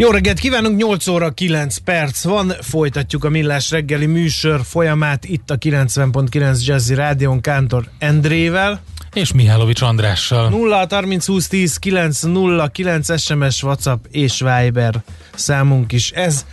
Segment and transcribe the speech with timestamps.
[0.00, 5.50] Jó reggelt kívánunk, 8 óra 9 perc van, folytatjuk a Millás reggeli műsor folyamát itt
[5.50, 8.80] a 90.9 Jazzy Rádión Kántor Endrével.
[9.12, 10.48] És Mihálovics Andrással.
[10.48, 15.02] 0 30 20 10 9 0 9 SMS, WhatsApp és Viber
[15.34, 16.10] számunk is.
[16.10, 16.46] Ez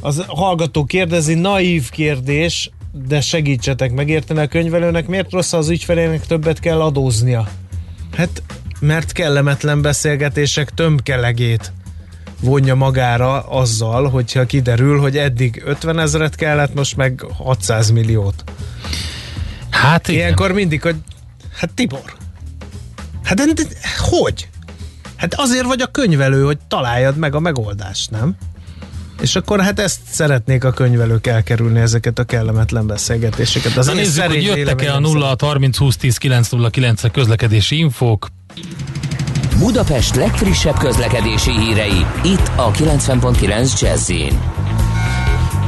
[0.00, 2.70] az hallgató kérdezi, naív kérdés,
[3.06, 7.48] de segítsetek megérteni a könyvelőnek, miért rossz az ügyfelének többet kell adóznia?
[8.16, 8.42] Hát,
[8.80, 11.72] mert kellemetlen beszélgetések tömkelegét
[12.40, 18.44] vonja magára azzal, hogyha kiderül, hogy eddig 50 ezeret kellett, most meg 600 milliót.
[19.70, 20.20] Hát igen.
[20.20, 20.96] Ilyenkor mindig, hogy
[21.56, 22.16] hát Tibor,
[23.24, 23.62] hát de, de,
[23.98, 24.48] hogy?
[25.16, 28.36] Hát azért vagy a könyvelő, hogy találjad meg a megoldást, nem?
[29.20, 33.76] És akkor hát ezt szeretnék a könyvelők elkerülni, ezeket a kellemetlen beszélgetéseket.
[33.76, 38.28] Az Na nézzük, hogy jöttek-e a 0 30 20 10 909 közlekedési infók.
[39.60, 44.12] Budapest legfrissebb közlekedési hírei, itt a 90.9 jazz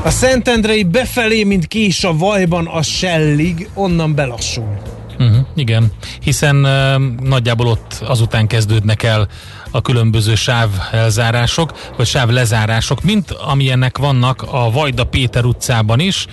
[0.04, 4.76] A Szentendrei befelé, mint kés a vajban a Sellig, onnan belassul.
[5.18, 9.28] Uh-huh, igen, hiszen uh, nagyjából ott azután kezdődnek el
[9.70, 16.26] a különböző sáv elzárások, vagy sáv lezárások, mint amilyenek vannak a Vajda Péter utcában is,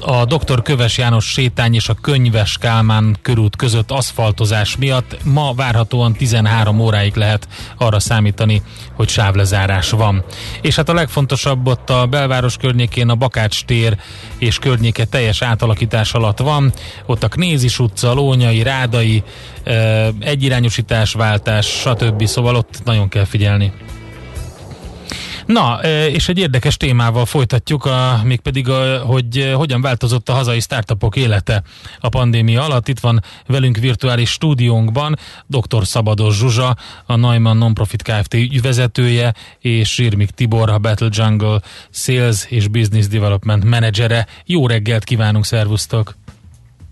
[0.00, 0.62] a dr.
[0.62, 7.14] Köves János sétány és a Könyves Kálmán körút között aszfaltozás miatt ma várhatóan 13 óráig
[7.14, 8.62] lehet arra számítani,
[8.94, 10.24] hogy sávlezárás van.
[10.60, 13.96] És hát a legfontosabb ott a belváros környékén a Bakács tér
[14.38, 16.72] és környéke teljes átalakítás alatt van.
[17.06, 19.22] Ott a Knézis utca, Lónyai, Rádai,
[20.20, 22.26] egyirányosításváltás, stb.
[22.26, 23.72] Szóval ott nagyon kell figyelni.
[25.46, 31.16] Na, és egy érdekes témával folytatjuk, a, mégpedig, a, hogy hogyan változott a hazai startupok
[31.16, 31.62] élete
[32.00, 32.88] a pandémia alatt.
[32.88, 35.86] Itt van velünk virtuális stúdiónkban dr.
[35.86, 36.76] Szabados Zsuzsa,
[37.06, 38.34] a Neumann Nonprofit Kft.
[38.34, 41.60] ügyvezetője, és Zsirmik Tibor, a Battle Jungle
[41.90, 44.26] Sales és Business Development menedzsere.
[44.44, 46.21] Jó reggelt kívánunk, szervusztok!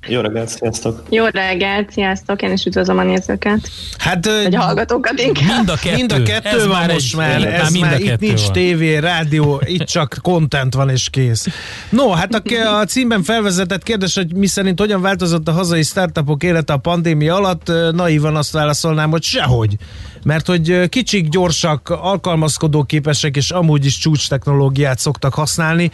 [0.09, 1.03] Jó reggelt, sziasztok!
[1.09, 2.43] Jó reggelt, sziasztok!
[2.43, 3.71] Én is üdvözlöm a nézőket.
[3.99, 5.57] Hát, Vagy a hallgatókat inkább.
[5.57, 5.97] Mind a kettő.
[5.97, 7.45] Mind a kettő ez van most már.
[7.45, 8.53] Ez már, mind már itt nincs van.
[8.53, 11.47] tévé, rádió, itt csak content van és kész.
[11.89, 16.43] No, hát a, a címben felvezetett kérdés, hogy mi szerint hogyan változott a hazai startupok
[16.43, 19.77] élete a pandémia alatt, naívan azt válaszolnám, hogy sehogy
[20.23, 25.91] mert hogy kicsik, gyorsak, alkalmazkodó képesek és amúgy is csúcs technológiát szoktak használni.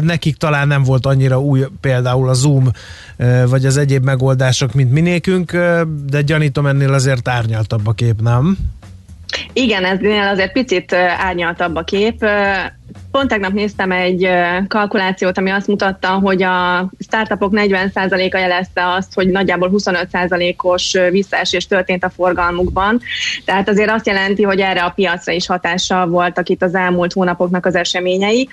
[0.00, 2.70] Nekik talán nem volt annyira új például a Zoom
[3.46, 5.52] vagy az egyéb megoldások, mint minékünk,
[6.06, 8.56] de gyanítom ennél azért árnyaltabb a kép, nem?
[9.52, 12.24] Igen, eznél azért picit árnyaltabb a kép.
[13.10, 14.28] Pont tegnap néztem egy
[14.68, 22.04] kalkulációt, ami azt mutatta, hogy a startupok 40%-a jelezte azt, hogy nagyjából 25%-os visszaesés történt
[22.04, 23.00] a forgalmukban.
[23.44, 27.66] Tehát azért azt jelenti, hogy erre a piacra is hatással voltak itt az elmúlt hónapoknak
[27.66, 28.48] az eseményei.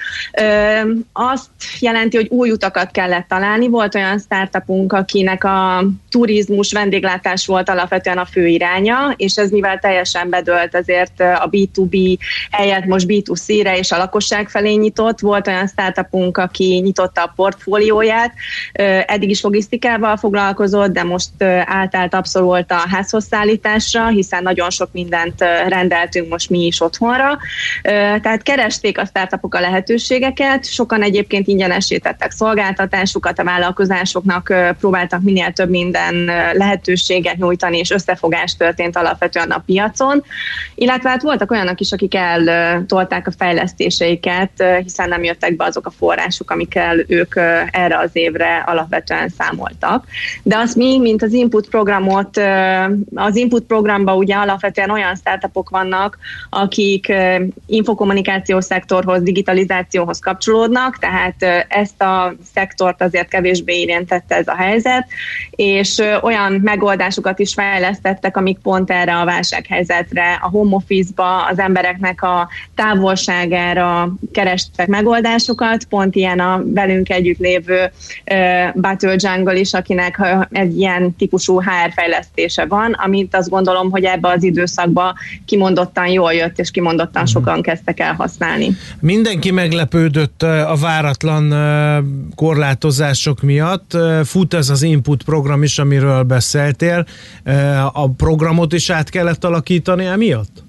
[1.14, 3.68] Azt jelenti, hogy új utakat kellett találni.
[3.68, 9.80] Volt olyan startupunk, akinek a turizmus, vendéglátás volt alapvetően a fő iránya, és ez mivel
[9.80, 12.18] teljesen bedölt, ezért a B2B
[12.52, 13.98] helyett most B2C-re és a
[14.30, 15.20] lakosság felé nyitott.
[15.20, 18.34] Volt olyan startupunk, aki nyitotta a portfólióját,
[19.06, 25.42] eddig is logisztikával foglalkozott, de most átállt abszolút a házhoz szállításra, hiszen nagyon sok mindent
[25.68, 27.38] rendeltünk most mi is otthonra.
[28.22, 35.70] Tehát keresték a startupok a lehetőségeket, sokan egyébként ingyenesítettek szolgáltatásukat, a vállalkozásoknak próbáltak minél több
[35.70, 36.16] minden
[36.54, 40.24] lehetőséget nyújtani, és összefogás történt alapvetően a piacon,
[40.76, 45.86] illetve hát voltak olyanok is, akik eltolták a fejlesztéseiket, mert hiszen nem jöttek be azok
[45.86, 47.36] a források, amikkel ők
[47.72, 50.06] erre az évre alapvetően számoltak.
[50.44, 52.38] De azt mi, mint az input programot,
[53.16, 56.18] az input programba ugye alapvetően olyan startupok vannak,
[56.50, 57.14] akik
[57.66, 65.08] infokommunikációs szektorhoz, digitalizációhoz kapcsolódnak, tehát ezt a szektort azért kevésbé érintette ez a helyzet,
[65.50, 72.22] és olyan megoldásokat is fejlesztettek, amik pont erre a válsághelyzetre, a home office-ba, az embereknek
[72.22, 77.92] a távolságára, kerestek megoldásokat, pont ilyen a velünk együtt lévő
[78.76, 80.22] Battle Jungle is, akinek
[80.52, 85.14] egy ilyen típusú HR fejlesztése van, amit azt gondolom, hogy ebbe az időszakban
[85.46, 87.32] kimondottan jól jött, és kimondottan mhm.
[87.32, 88.78] sokan kezdtek el használni.
[89.00, 91.54] Mindenki meglepődött a váratlan
[92.36, 93.98] korlátozások miatt.
[94.24, 97.06] Fut ez az input program is, amiről beszéltél.
[97.94, 100.63] A programot is át kellett alakítani emiatt?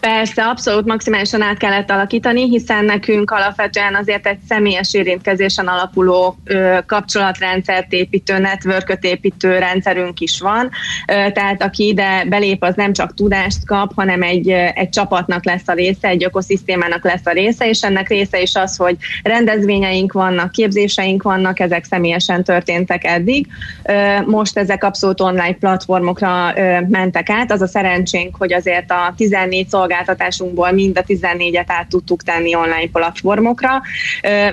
[0.00, 6.78] Persze, abszolút maximálisan át kellett alakítani, hiszen nekünk alapvetően azért egy személyes érintkezésen alapuló ö,
[6.86, 10.70] kapcsolatrendszert építő, networköt építő rendszerünk is van,
[11.06, 15.68] ö, tehát aki ide belép, az nem csak tudást kap, hanem egy, egy csapatnak lesz
[15.68, 20.50] a része, egy ökoszisztémának lesz a része, és ennek része is az, hogy rendezvényeink vannak,
[20.52, 23.46] képzéseink vannak, ezek személyesen történtek eddig.
[23.82, 27.52] Ö, most ezek abszolút online platformokra ö, mentek át.
[27.52, 32.54] Az a szerencsénk, hogy azért a 14 szolgáltatás szolgáltatásunkból mind a 14-et át tudtuk tenni
[32.54, 33.82] online platformokra,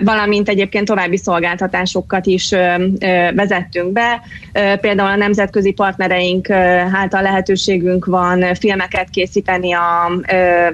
[0.03, 2.49] valamint egyébként további szolgáltatásokat is
[3.35, 4.21] vezettünk be.
[4.81, 6.49] Például a nemzetközi partnereink
[6.93, 10.11] által lehetőségünk van filmeket készíteni, a,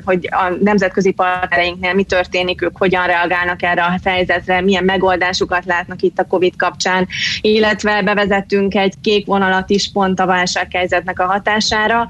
[0.06, 6.02] hogy a nemzetközi partnereinknél mi történik, ők hogyan reagálnak erre a helyzetre, milyen megoldásokat látnak
[6.02, 7.08] itt a COVID kapcsán,
[7.42, 12.08] illetve bevezettünk egy kék vonalat is pont a válsághelyzetnek a hatására.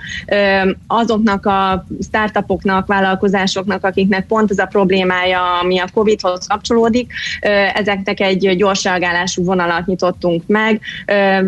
[0.87, 7.11] Azoknak a startup startupoknak, vállalkozásoknak, akiknek pont ez a problémája, ami a COVID-hoz kapcsolódik,
[7.73, 10.81] ezeknek egy gyors reagálású vonalat nyitottunk meg.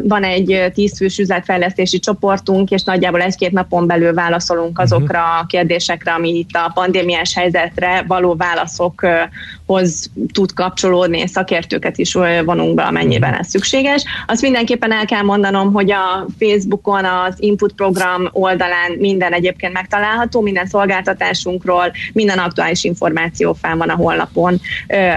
[0.04, 6.38] Van egy tízfős üzletfejlesztési csoportunk, és nagyjából egy-két napon belül válaszolunk azokra a kérdésekre, ami
[6.38, 12.14] itt a pandémiás helyzetre való válaszokhoz tud kapcsolódni, és szakértőket is
[12.46, 14.04] vonunk be, amennyiben ez szükséges.
[14.28, 20.42] Azt mindenképpen el kell mondanom, hogy a Facebookon az Input program oldalán minden egyébként megtalálható,
[20.42, 24.62] minden szolgáltatás szolgáltatásunkról, minden aktuális információ fel van a honlapon,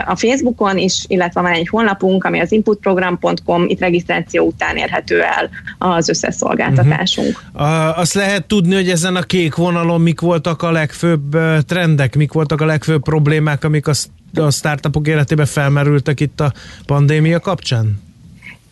[0.07, 5.51] a Facebookon is, illetve van egy honlapunk, ami az inputprogram.com, itt regisztráció után érhető el
[5.79, 7.43] az összes szolgáltatásunk.
[7.53, 7.99] Uh-huh.
[7.99, 11.37] Azt lehet tudni, hogy ezen a kék vonalon mik voltak a legfőbb
[11.67, 13.93] trendek, mik voltak a legfőbb problémák, amik a
[14.35, 16.53] a startupok életében felmerültek itt a
[16.87, 18.08] pandémia kapcsán?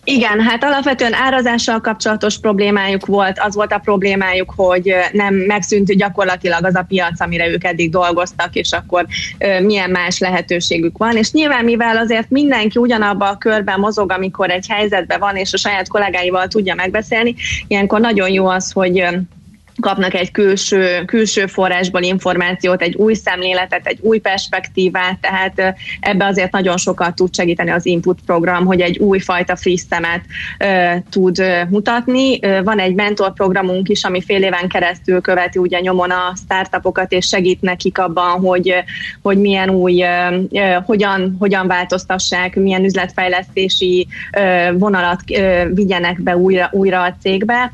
[0.08, 6.64] Igen, hát alapvetően árazással kapcsolatos problémájuk volt, az volt a problémájuk, hogy nem megszűnt gyakorlatilag
[6.64, 9.06] az a piac, amire ők eddig dolgoztak, és akkor
[9.62, 11.16] milyen más lehetőségük van.
[11.16, 15.56] És nyilván, mivel azért mindenki ugyanabba a körben mozog, amikor egy helyzetben van, és a
[15.56, 17.34] saját kollégáival tudja megbeszélni,
[17.66, 19.04] ilyenkor nagyon jó az, hogy
[19.80, 26.52] kapnak egy külső, külső forrásból információt, egy új szemléletet, egy új perspektívát, tehát ebbe azért
[26.52, 30.20] nagyon sokat tud segíteni az input program, hogy egy újfajta friss szemet
[30.60, 32.38] uh, tud mutatni.
[32.64, 37.26] Van egy mentor programunk is, ami fél éven keresztül követi ugye nyomon a startupokat, és
[37.26, 38.74] segít nekik abban, hogy,
[39.22, 40.04] hogy milyen új,
[40.84, 44.06] hogyan, hogyan változtassák, milyen üzletfejlesztési
[44.72, 45.20] vonalat
[45.72, 47.70] vigyenek be újra, újra a cégbe.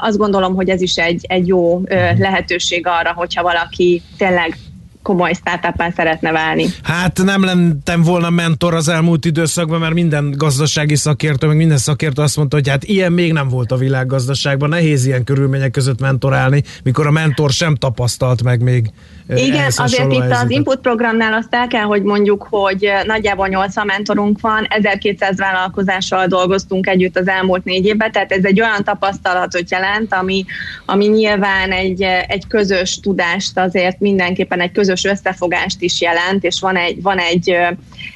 [0.00, 1.82] Azt gondolom, hogy ez is egy, egy jó
[2.18, 4.58] lehetőség arra, hogyha valaki tényleg
[5.02, 6.66] komoly startup szeretne válni.
[6.82, 12.22] Hát nem lettem volna mentor az elmúlt időszakban, mert minden gazdasági szakértő, meg minden szakértő
[12.22, 16.62] azt mondta, hogy hát ilyen még nem volt a világgazdaságban, nehéz ilyen körülmények között mentorálni,
[16.82, 18.90] mikor a mentor sem tapasztalt meg még
[19.28, 24.40] igen, azért itt az input programnál azt el kell, hogy mondjuk, hogy nagyjából 80 mentorunk
[24.40, 30.14] van, 1200 vállalkozással dolgoztunk együtt az elmúlt négy évben, tehát ez egy olyan tapasztalatot jelent,
[30.14, 30.44] ami,
[30.84, 36.76] ami nyilván egy, egy közös tudást azért mindenképpen egy közös összefogást is jelent, és van
[36.76, 37.56] egy, van egy,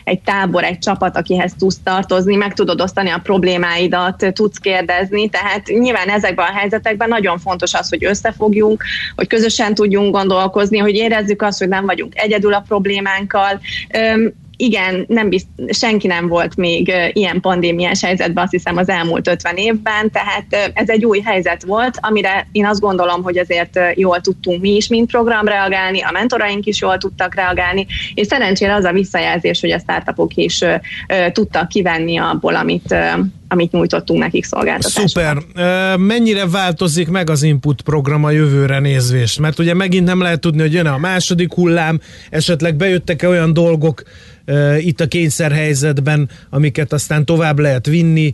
[0.04, 5.66] egy tábor, egy csapat, akihez tudsz tartozni, meg tudod osztani a problémáidat, tudsz kérdezni, tehát
[5.66, 8.82] nyilván ezekben a helyzetekben nagyon fontos az, hogy összefogjunk,
[9.16, 13.60] hogy közösen tudjunk gondolkozni, hogy érezzük azt, hogy nem vagyunk egyedül a problémánkkal.
[14.60, 19.56] Igen, nem bizt, senki nem volt még ilyen pandémiás helyzetben, azt hiszem az elmúlt 50
[19.56, 24.60] évben, tehát ez egy új helyzet volt, amire én azt gondolom, hogy azért jól tudtunk
[24.60, 28.92] mi is, mint program reagálni, a mentoraink is jól tudtak reagálni, és szerencsére az a
[28.92, 30.60] visszajelzés, hogy a startupok is
[31.32, 32.94] tudtak kivenni abból, amit,
[33.48, 35.06] amit nyújtottunk nekik szolgáltatásban.
[35.06, 35.96] Szuper.
[35.96, 39.38] Mennyire változik meg az input program a jövőre nézvést?
[39.38, 42.00] Mert ugye megint nem lehet tudni, hogy jön a második hullám,
[42.30, 44.02] esetleg bejöttek-e olyan dolgok
[44.78, 48.32] itt a kényszerhelyzetben, amiket aztán tovább lehet vinni,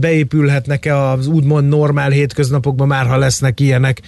[0.00, 4.00] beépülhetnek-e az úgymond normál hétköznapokban már, ha lesznek ilyenek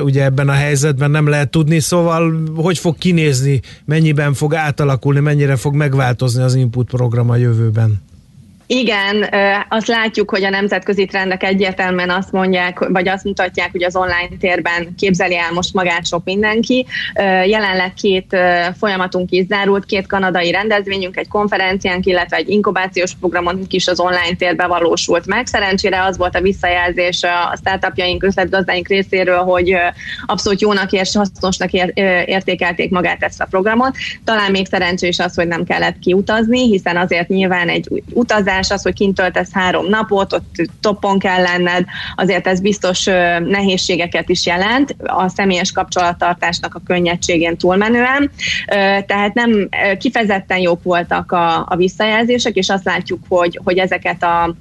[0.00, 5.56] ugye ebben a helyzetben nem lehet tudni, szóval hogy fog kinézni, mennyiben fog átalakulni, mennyire
[5.56, 8.02] fog megváltozni az input program a jövőben?
[8.66, 9.28] Igen,
[9.68, 14.28] azt látjuk, hogy a nemzetközi trendek egyértelműen azt mondják, vagy azt mutatják, hogy az online
[14.40, 16.86] térben képzeli el most magát sok mindenki.
[17.46, 18.36] Jelenleg két
[18.78, 24.36] folyamatunk is zárult, két kanadai rendezvényünk, egy konferenciánk, illetve egy inkubációs programunk is az online
[24.38, 25.46] térbe valósult meg.
[25.46, 29.76] Szerencsére az volt a visszajelzés a startupjaink, üzletgazdáink részéről, hogy
[30.26, 31.72] abszolút jónak és hasznosnak
[32.24, 33.96] értékelték magát ezt a programot.
[34.24, 38.82] Talán még szerencsés az, hogy nem kellett kiutazni, hiszen azért nyilván egy utazás utazás, az,
[38.82, 41.84] hogy kint töltesz három napot, ott toppon kell lenned,
[42.16, 43.04] azért ez biztos
[43.44, 48.30] nehézségeket is jelent a személyes kapcsolattartásnak a könnyedségén túlmenően.
[49.06, 54.54] Tehát nem kifejezetten jók voltak a, a visszajelzések, és azt látjuk, hogy, hogy ezeket a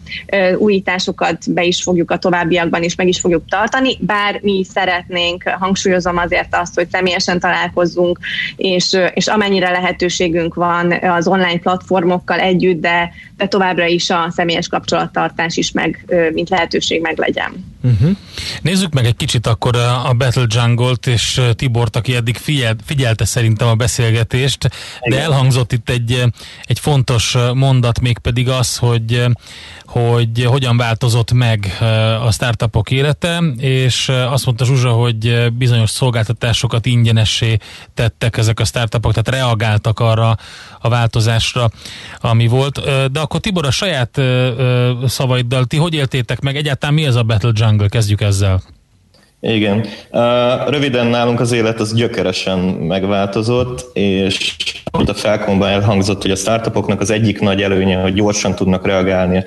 [0.58, 6.18] újításokat be is fogjuk a továbbiakban is meg is fogjuk tartani, bár mi szeretnénk, hangsúlyozom
[6.18, 8.20] azért azt, hogy személyesen találkozzunk,
[8.56, 14.68] és, és amennyire lehetőségünk van az online platformokkal együtt, de, de továbbra is a személyes
[14.68, 17.75] kapcsolattartás is meg, mint lehetőség meg legyen.
[17.86, 18.18] Uh-huh.
[18.62, 23.68] Nézzük meg egy kicsit akkor a Battle Jungle-t és Tibort, aki eddig figyel, figyelte szerintem
[23.68, 24.70] a beszélgetést,
[25.10, 26.24] de elhangzott itt egy,
[26.63, 29.25] egy fontos mondat, mégpedig az, hogy
[29.86, 31.77] hogy hogyan változott meg
[32.22, 37.58] a startupok élete, és azt mondta Zsuzsa, hogy bizonyos szolgáltatásokat ingyenessé
[37.94, 40.38] tettek ezek a startupok, tehát reagáltak arra
[40.80, 41.70] a változásra,
[42.20, 42.82] ami volt.
[43.12, 44.22] De akkor Tibor, a saját
[45.06, 46.56] szavaiddal, ti hogy éltétek meg?
[46.56, 47.75] Egyáltalán mi ez a Battle Jungle?
[47.89, 48.62] Kezdjük ezzel.
[49.39, 49.86] Igen.
[50.67, 54.55] Röviden nálunk az élet az gyökeresen megváltozott, és
[54.91, 59.44] amit a Felkonban elhangzott, hogy a startupoknak az egyik nagy előnye, hogy gyorsan tudnak reagálni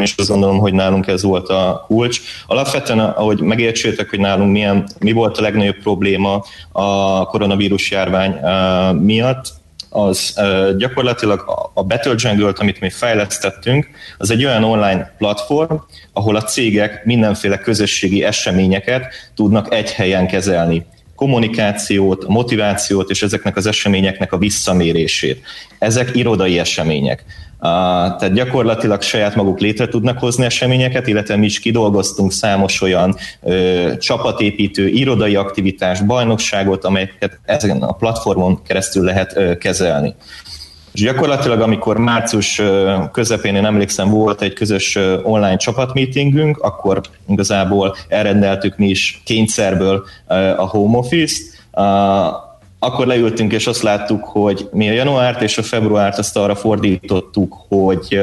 [0.00, 2.20] és azt gondolom, hogy nálunk ez volt a kulcs.
[2.46, 8.34] Alapvetően, ahogy megértsétek, hogy nálunk milyen, mi volt a legnagyobb probléma a koronavírus járvány
[9.00, 9.52] miatt,
[9.94, 10.40] az
[10.76, 15.74] gyakorlatilag a Battle Jungle-t, amit mi fejlesztettünk, az egy olyan online platform,
[16.12, 23.66] ahol a cégek mindenféle közösségi eseményeket tudnak egy helyen kezelni kommunikációt, motivációt és ezeknek az
[23.66, 25.42] eseményeknek a visszamérését.
[25.78, 27.24] Ezek irodai események.
[27.64, 33.92] Tehát gyakorlatilag saját maguk létre tudnak hozni eseményeket, illetve mi is kidolgoztunk számos olyan ö,
[33.98, 40.14] csapatépítő, irodai aktivitás, bajnokságot, amelyeket ezen a platformon keresztül lehet ö, kezelni.
[40.92, 42.62] És gyakorlatilag, amikor március
[43.12, 50.04] közepén, én emlékszem, volt egy közös online csapatmeetingünk, akkor igazából elrendeltük mi is kényszerből
[50.56, 51.42] a home office-t,
[52.84, 57.56] akkor leültünk, és azt láttuk, hogy mi a januárt és a februárt azt arra fordítottuk,
[57.68, 58.20] hogy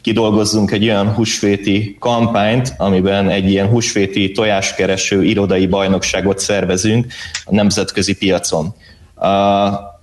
[0.00, 7.06] kidolgozzunk egy olyan húsvéti kampányt, amiben egy ilyen húsvéti tojáskereső irodai bajnokságot szervezünk
[7.44, 8.74] a nemzetközi piacon.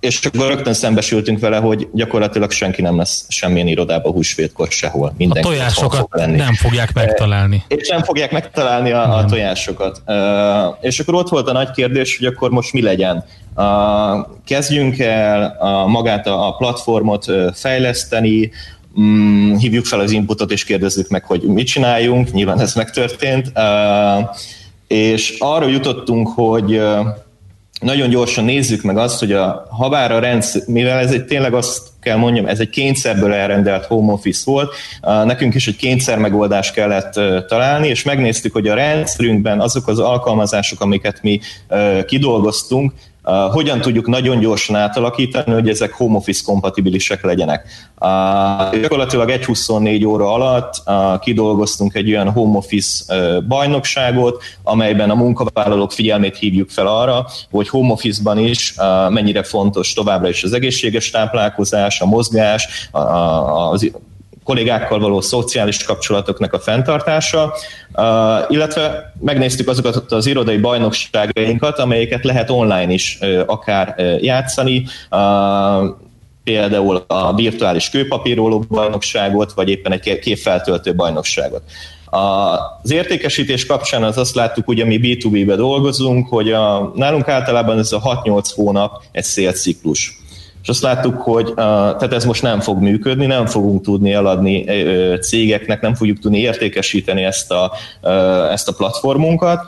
[0.04, 5.14] És akkor rögtön szembesültünk vele, hogy gyakorlatilag senki nem lesz semmilyen irodában húsvétkor sehol.
[5.16, 6.36] Mindenki a tojásokat fog lenni.
[6.36, 7.64] nem fogják megtalálni.
[7.68, 10.02] És nem fogják megtalálni a, a tojásokat.
[10.80, 13.24] És akkor ott volt a nagy kérdés, hogy akkor most mi legyen.
[14.46, 18.50] Kezdjünk el a, magát a, a platformot fejleszteni,
[18.94, 23.52] um, hívjuk fel az inputot és kérdezzük meg, hogy mit csináljunk, nyilván ez megtörtént.
[24.86, 26.80] És arra jutottunk, hogy
[27.80, 31.82] nagyon gyorsan nézzük meg azt, hogy a habár a rendszer, mivel ez egy tényleg azt
[32.00, 34.74] kell mondjam, ez egy kényszerből elrendelt home office volt,
[35.24, 37.12] nekünk is egy kényszer megoldást kellett
[37.48, 41.40] találni, és megnéztük, hogy a rendszerünkben azok az alkalmazások, amiket mi
[42.06, 42.92] kidolgoztunk,
[43.24, 47.66] Uh, hogyan tudjuk nagyon gyorsan átalakítani, hogy ezek home office kompatibilisek legyenek.
[48.00, 55.10] Uh, gyakorlatilag egy 24 óra alatt uh, kidolgoztunk egy olyan home office uh, bajnokságot, amelyben
[55.10, 60.44] a munkavállalók figyelmét hívjuk fel arra, hogy home office-ban is uh, mennyire fontos továbbra is
[60.44, 62.88] az egészséges táplálkozás, a mozgás,
[63.70, 63.90] az
[64.44, 67.54] kollégákkal való szociális kapcsolatoknak a fenntartása,
[68.48, 74.84] illetve megnéztük azokat az irodai bajnokságainkat, amelyeket lehet online is akár játszani,
[76.44, 81.62] például a virtuális kőpapíróló bajnokságot, vagy éppen egy képfeltöltő bajnokságot.
[82.82, 87.92] Az értékesítés kapcsán az azt láttuk, hogy mi B2B-be dolgozunk, hogy a, nálunk általában ez
[87.92, 90.18] a 6-8 hónap egy szélciklus
[90.64, 94.64] és azt láttuk, hogy tehát ez most nem fog működni, nem fogunk tudni eladni
[95.18, 97.72] cégeknek, nem fogjuk tudni értékesíteni ezt a,
[98.50, 99.60] ezt a platformunkat.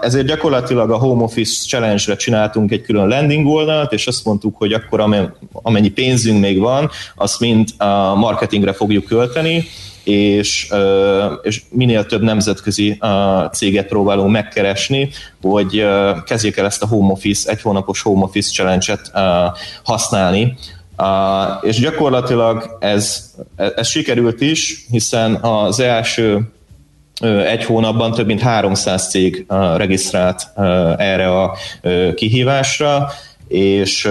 [0.00, 4.72] Ezért gyakorlatilag a Home Office Challenge-re csináltunk egy külön landing oldalt, és azt mondtuk, hogy
[4.72, 9.64] akkor amennyi pénzünk még van, azt mind a marketingre fogjuk költeni,
[10.06, 10.68] és,
[11.42, 12.98] és minél több nemzetközi
[13.52, 15.10] céget próbálunk megkeresni,
[15.42, 15.84] hogy
[16.24, 19.10] kezdjék el ezt a home office, egy hónapos home office challenge-et
[19.84, 20.56] használni,
[21.62, 26.50] és gyakorlatilag ez, ez sikerült is, hiszen az első
[27.46, 29.46] egy hónapban több mint 300 cég
[29.76, 30.48] regisztrált
[30.96, 31.56] erre a
[32.14, 33.10] kihívásra,
[33.48, 34.08] és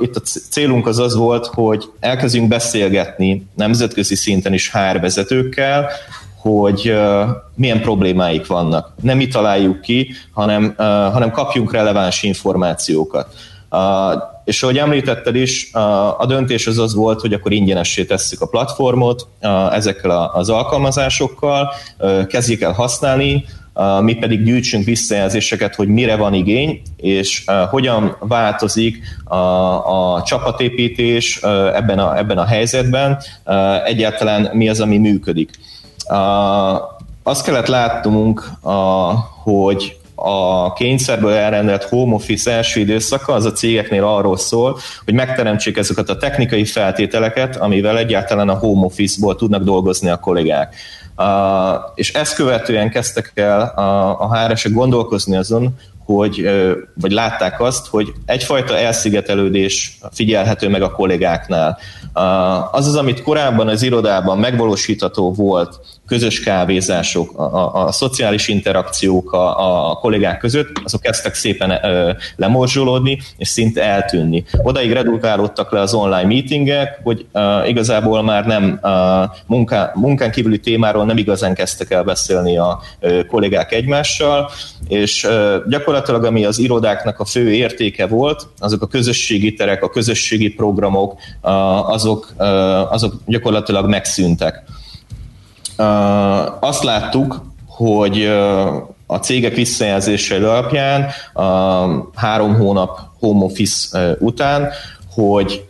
[0.00, 5.90] itt a célunk az az volt, hogy elkezdjünk beszélgetni nemzetközi szinten is HR vezetőkkel,
[6.36, 6.94] hogy
[7.54, 8.92] milyen problémáik vannak.
[9.02, 10.74] Nem mi találjuk ki, hanem,
[11.12, 13.34] hanem kapjunk releváns információkat.
[14.44, 15.70] És ahogy említetted is,
[16.18, 19.26] a döntés az az volt, hogy akkor ingyenessé tesszük a platformot
[19.72, 21.72] ezekkel az alkalmazásokkal,
[22.28, 23.44] kezdjék el használni,
[24.00, 29.36] mi pedig gyűjtsünk visszajelzéseket, hogy mire van igény, és hogyan változik a,
[30.14, 31.40] a csapatépítés
[31.74, 33.18] ebben a, ebben a helyzetben,
[33.84, 35.50] egyáltalán mi az, ami működik.
[37.22, 38.50] Azt kellett látnunk,
[39.42, 45.76] hogy a kényszerből elrendelt home office első időszaka az a cégeknél arról szól, hogy megteremtsék
[45.76, 50.74] ezeket a technikai feltételeket, amivel egyáltalán a home office-ból tudnak dolgozni a kollégák.
[51.94, 56.50] És ezt követően kezdtek el a, a HR-esek gondolkozni azon, hogy,
[56.94, 61.78] vagy látták azt, hogy egyfajta elszigetelődés figyelhető meg a kollégáknál.
[62.72, 69.32] Az az, amit korábban az irodában megvalósítható volt, közös kávézások, a, a, a szociális interakciók
[69.32, 74.44] a, a kollégák között, azok kezdtek szépen ö, lemorzsolódni, és szinte eltűnni.
[74.62, 80.58] Odaig redukálódtak le az online meetingek, hogy ö, igazából már nem ö, munká, munkán kívüli
[80.58, 84.50] témáról nem igazán kezdtek el beszélni a ö, kollégák egymással,
[84.88, 89.88] és ö, gyakorlatilag ami az irodáknak a fő értéke volt, azok a közösségi terek, a
[89.88, 91.48] közösségi programok, ö,
[91.86, 92.44] azok, ö,
[92.90, 94.64] azok gyakorlatilag megszűntek
[96.60, 98.24] azt láttuk, hogy
[99.06, 104.68] a cégek visszajelzései alapján a három hónap home office után,
[105.14, 105.64] hogy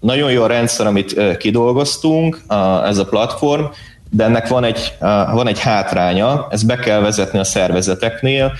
[0.00, 2.42] nagyon jó a rendszer, amit kidolgoztunk,
[2.84, 3.64] ez a platform,
[4.10, 4.92] de ennek van egy,
[5.32, 8.52] van egy hátránya, ezt be kell vezetni a szervezeteknél,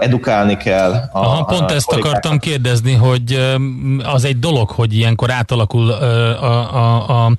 [0.00, 0.92] edukálni kell.
[0.92, 3.56] A, Aha, pont a ezt akartam kérdezni, hogy
[4.12, 7.32] az egy dolog, hogy ilyenkor átalakul a, a, a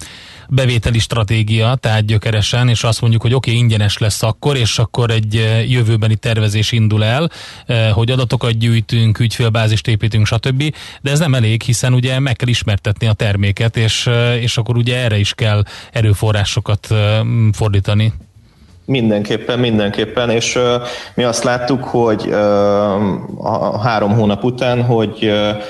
[0.55, 5.09] bevételi stratégia, tehát gyökeresen, és azt mondjuk, hogy oké, okay, ingyenes lesz akkor, és akkor
[5.09, 7.29] egy eh, jövőbeni tervezés indul el,
[7.65, 10.63] eh, hogy adatokat gyűjtünk, ügyfélbázist építünk, stb.
[11.01, 14.77] De ez nem elég, hiszen ugye meg kell ismertetni a terméket, és, eh, és akkor
[14.77, 16.87] ugye erre is kell erőforrásokat
[17.51, 18.13] fordítani.
[18.85, 20.63] Mindenképpen, mindenképpen, és uh,
[21.13, 22.35] mi azt láttuk, hogy uh,
[23.45, 25.63] a három hónap után, hogy uh,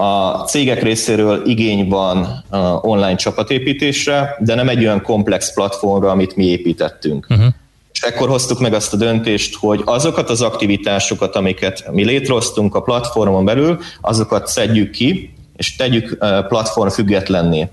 [0.00, 2.44] a cégek részéről igény van
[2.80, 7.26] online csapatépítésre, de nem egy olyan komplex platformra, amit mi építettünk.
[7.30, 7.46] Uh-huh.
[7.92, 12.80] És ekkor hoztuk meg azt a döntést, hogy azokat az aktivitásokat, amiket mi létrehoztunk a
[12.80, 17.68] platformon belül, azokat szedjük ki, és tegyük platform függetlenné.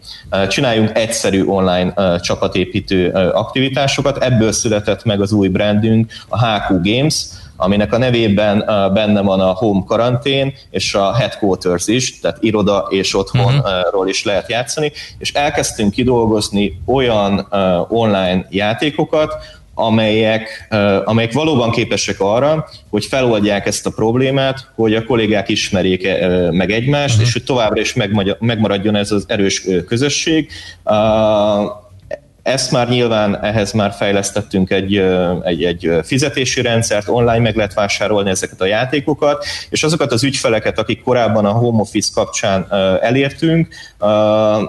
[0.47, 7.25] Csináljunk egyszerű online csapatépítő aktivitásokat, ebből született meg az új brandünk, a HQ Games,
[7.57, 8.63] aminek a nevében
[8.93, 14.09] benne van a home karantén, és a headquarters is, tehát iroda és otthonról uh-huh.
[14.09, 17.47] is lehet játszani, és elkezdtünk kidolgozni olyan
[17.89, 19.33] online játékokat,
[19.77, 20.67] amelyek,
[21.05, 26.07] amelyek valóban képesek arra, hogy feloldják ezt a problémát, hogy a kollégák ismerjék
[26.51, 27.27] meg egymást, uh-huh.
[27.27, 27.95] és hogy továbbra is
[28.39, 30.51] megmaradjon ez az erős közösség.
[30.83, 31.83] Uh,
[32.45, 34.97] ezt már nyilván ehhez már fejlesztettünk egy,
[35.43, 40.79] egy, egy fizetési rendszert, online meg lehet vásárolni ezeket a játékokat, és azokat az ügyfeleket,
[40.79, 42.67] akik korábban a home office kapcsán
[43.01, 43.67] elértünk,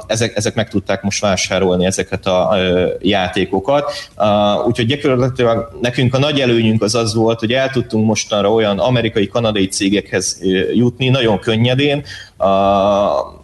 [0.07, 2.57] ezek, ezek meg tudták most vásárolni ezeket a
[3.01, 3.93] játékokat.
[4.67, 9.29] Úgyhogy gyakorlatilag nekünk a nagy előnyünk az az volt, hogy el tudtunk mostanra olyan amerikai,
[9.29, 10.39] kanadai cégekhez
[10.73, 12.05] jutni nagyon könnyedén,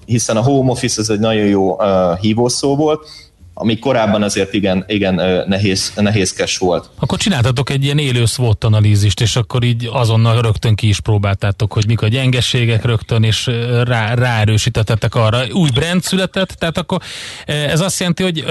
[0.05, 1.77] hiszen a home office ez egy nagyon jó
[2.21, 3.07] hívószó volt,
[3.55, 5.15] ami korábban azért igen, igen
[5.49, 6.91] nehéz, nehézkes volt.
[6.99, 11.73] Akkor csináltatok egy ilyen élő SWOT analízist, és akkor így azonnal rögtön ki is próbáltátok,
[11.73, 13.51] hogy mik a gyengeségek rögtön, és
[13.85, 15.39] rá, ráerősítettetek arra.
[15.53, 16.99] Új brand született, tehát akkor
[17.47, 18.45] ez azt jelenti, hogy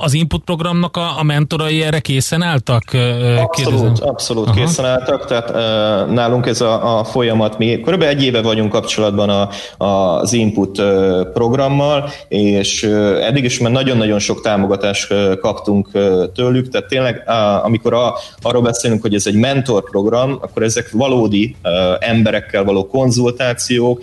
[0.00, 2.82] az input programnak a, a mentorai erre készen álltak?
[2.92, 4.08] Abszolút, Kérdezem.
[4.08, 4.56] abszolút Aha.
[4.56, 5.48] készen álltak, tehát
[6.10, 9.48] nálunk ez a, a folyamat, mi körülbelül egy éve vagyunk kapcsolatban a,
[9.84, 10.82] az input
[11.32, 12.82] programmal, és
[13.20, 15.88] eddig is már nagyon-nagyon sok sok támogatást kaptunk
[16.34, 17.22] tőlük, tehát tényleg
[17.62, 21.56] amikor a, arról beszélünk, hogy ez egy mentorprogram, akkor ezek valódi
[21.98, 24.02] emberekkel való konzultációk,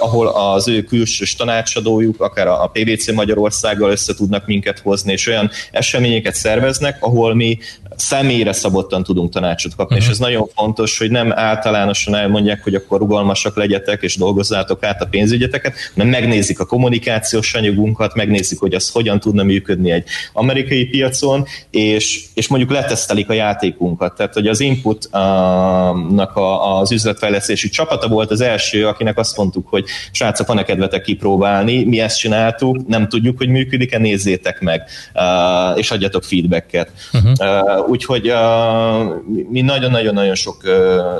[0.00, 5.50] ahol az ő külsős tanácsadójuk, akár a PVC Magyarországgal össze tudnak minket hozni, és olyan
[5.72, 7.58] eseményeket szerveznek, ahol mi
[7.96, 10.10] személyre szabottan tudunk tanácsot kapni, uh-huh.
[10.10, 15.02] és ez nagyon fontos, hogy nem általánosan elmondják, hogy akkor rugalmasak legyetek, és dolgozzátok át
[15.02, 20.84] a pénzügyeteket, hanem megnézik a kommunikációs anyagunkat, megnézik, hogy az hogyan tudna működni egy amerikai
[20.84, 24.14] piacon, és, és mondjuk letesztelik a játékunkat.
[24.16, 29.84] Tehát, hogy az Input-nak a, az üzletfejlesztési csapata volt az első, akinek azt mondtuk, hogy
[30.10, 34.82] srácok, van-e kedvetek kipróbálni, mi ezt csináltuk, nem tudjuk, hogy működik-e, nézzétek meg,
[35.74, 36.90] és adjatok feedbacket.
[37.12, 37.85] Uh-huh.
[37.86, 38.32] Úgyhogy
[39.48, 40.62] mi nagyon-nagyon-nagyon sok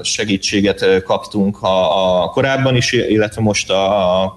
[0.03, 4.37] segítséget kaptunk a, a korábban is, illetve most a, a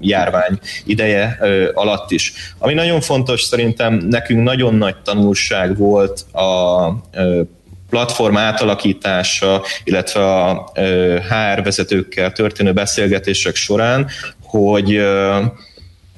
[0.00, 1.38] járvány ideje
[1.74, 2.32] alatt is.
[2.58, 6.88] Ami nagyon fontos szerintem nekünk nagyon nagy tanulság volt a
[7.90, 10.72] platform átalakítása, illetve a
[11.28, 14.08] HR vezetőkkel történő beszélgetések során,
[14.42, 15.02] hogy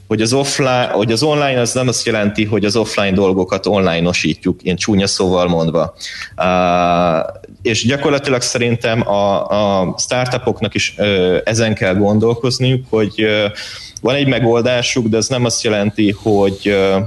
[0.07, 4.63] hogy az, offline, hogy az online az nem azt jelenti, hogy az offline dolgokat online-osítjuk,
[4.63, 5.95] én csúnya szóval mondva.
[6.37, 9.49] Uh, és gyakorlatilag szerintem a,
[9.81, 13.45] a startupoknak is uh, ezen kell gondolkozniuk, hogy uh,
[14.01, 17.03] van egy megoldásuk, de ez nem azt jelenti, hogy uh,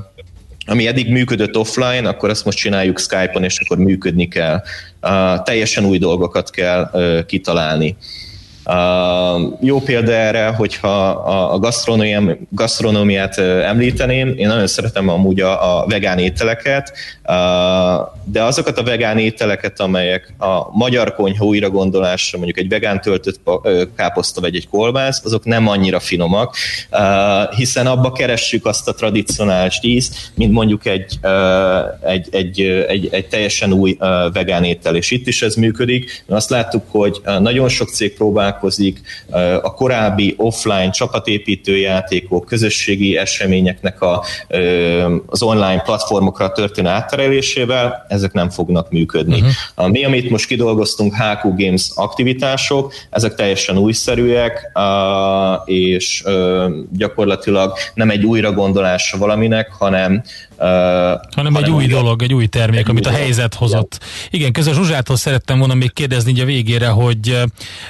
[0.69, 4.61] ami eddig működött offline, akkor azt most csináljuk Skype-on, és akkor működni kell.
[5.01, 7.89] Uh, teljesen új dolgokat kell uh, kitalálni.
[7.99, 8.05] Uh,
[9.61, 11.09] jó példa erre, hogyha
[11.51, 11.59] a
[12.49, 16.93] gasztronómiát említeném, én nagyon szeretem amúgy a, a vegán ételeket,
[18.23, 23.39] de azokat a vegán ételeket, amelyek a magyar konyha újra gondolásra, mondjuk egy vegán töltött
[23.95, 26.55] káposzta vagy egy kolbász, azok nem annyira finomak,
[27.55, 31.19] hiszen abba keressük azt a tradicionális ízt, mint mondjuk egy,
[32.01, 33.97] egy, egy, egy, egy teljesen új
[34.33, 36.23] vegán étel, és itt is ez működik.
[36.27, 39.01] Azt láttuk, hogy nagyon sok cég próbál találkozik,
[39.61, 44.23] a korábbi offline csapatépítő játékok, közösségi eseményeknek a,
[45.25, 49.41] az online platformokra történő átterelésével, ezek nem fognak működni.
[49.41, 49.89] Uh-huh.
[49.89, 54.71] Mi, amit most kidolgoztunk, HQ Games aktivitások, ezek teljesen újszerűek,
[55.65, 56.23] és
[56.91, 60.23] gyakorlatilag nem egy újra gondolása valaminek, hanem
[60.59, 60.65] Uh,
[61.35, 63.73] hanem, egy új dolog, egy új termék, egy amit új a helyzet dolog.
[63.73, 63.99] hozott.
[64.29, 67.29] Igen, közben Zsuzsától szerettem volna még kérdezni így a végére, hogy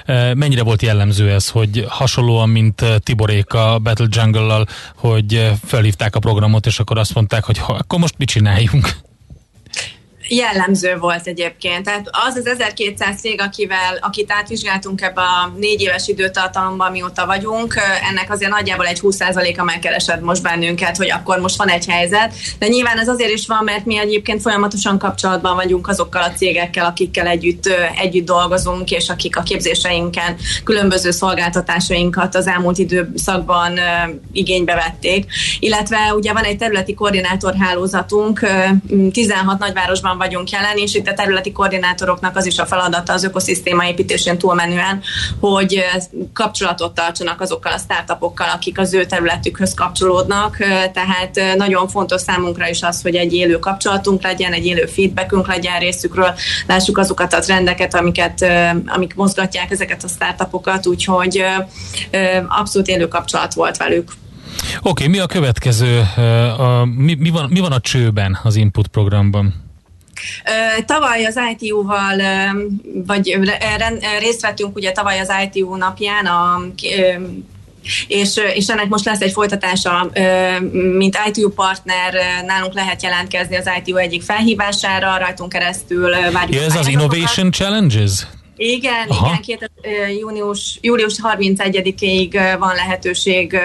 [0.08, 6.20] uh, mennyire volt jellemző ez, hogy hasonlóan, mint Tiborék a Battle Jungle-lal, hogy felhívták a
[6.20, 9.06] programot, és akkor azt mondták, hogy ha, akkor most mit csináljunk?
[10.30, 11.84] Jellemző volt egyébként.
[11.84, 17.76] Tehát az az 1200 cég, akivel, akit átvizsgáltunk ebbe a négy éves időtartalomban, mióta vagyunk,
[18.10, 22.34] ennek azért nagyjából egy 20%-a megkeresett most bennünket, hogy akkor most van egy helyzet.
[22.60, 26.86] De nyilván ez azért is van, mert mi egyébként folyamatosan kapcsolatban vagyunk azokkal a cégekkel,
[26.86, 27.70] akikkel együtt,
[28.02, 33.80] együtt dolgozunk, és akik a képzéseinken különböző szolgáltatásainkat az elmúlt időszakban
[34.32, 35.26] igénybe vették.
[35.60, 38.48] Illetve ugye van egy területi koordinátorhálózatunk,
[39.12, 43.88] 16 nagyvárosban vagyunk jelen, és itt a területi koordinátoroknak az is a feladata az ökoszisztéma
[43.88, 45.02] építésén túlmenően,
[45.40, 45.84] hogy
[46.34, 50.58] kapcsolatot tartsanak azokkal a startupokkal, akik az ő területükhöz kapcsolódnak,
[50.94, 55.80] tehát nagyon fontos számunkra is az, hogy egy élő kapcsolatunk legyen, egy élő feedbackünk legyen
[55.80, 56.34] részükről,
[56.68, 58.46] lássuk azokat a trendeket, amiket,
[58.86, 61.44] amik mozgatják ezeket a startupokat, úgyhogy
[62.48, 64.12] abszolút élő kapcsolat volt velük.
[64.78, 66.04] Oké, okay, mi a következő?
[66.96, 69.67] Mi, mi, van, mi van a csőben az input programban?
[70.86, 72.22] Tavaly az ITU-val,
[73.06, 73.40] vagy
[74.20, 76.62] részt vettünk ugye tavaly az ITU napján a
[78.08, 80.12] és, és ennek most lesz egy folytatása,
[80.72, 82.14] mint ITU partner
[82.46, 86.56] nálunk lehet jelentkezni az ITU egyik felhívására, rajtunk keresztül várjuk.
[86.56, 88.28] Ja, ez az Innovation Challenges?
[88.58, 89.26] Igen, Aha.
[89.26, 89.72] igen, két,
[90.20, 93.60] június, július 31-ig van lehetőség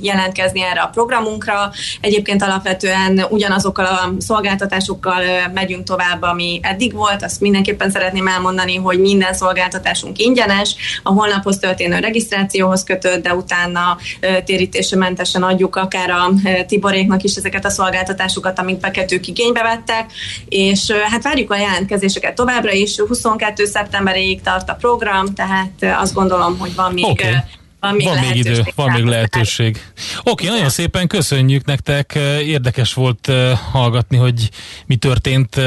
[0.00, 1.70] jelentkezni erre a programunkra.
[2.00, 5.22] Egyébként alapvetően ugyanazokkal a szolgáltatásokkal
[5.54, 7.22] megyünk tovább, ami eddig volt.
[7.22, 13.98] Azt mindenképpen szeretném elmondani, hogy minden szolgáltatásunk ingyenes, a holnaphoz történő regisztrációhoz kötött, de utána
[14.44, 16.32] térítésmentesen adjuk akár a
[16.66, 20.12] Tiboréknak is ezeket a szolgáltatásokat, amit bekettők igénybe vettek,
[20.48, 22.98] és hát várjuk a jelentkezéseket továbbra is.
[22.98, 23.64] 22.
[23.64, 27.34] szeptember erejéig tart a program, tehát azt gondolom, hogy van még okay.
[27.80, 29.80] Van még, van még idő, van még lehetőség.
[30.18, 33.32] Oké, okay, nagyon szépen köszönjük nektek, érdekes volt
[33.72, 34.50] hallgatni, hogy
[34.86, 35.60] mi történt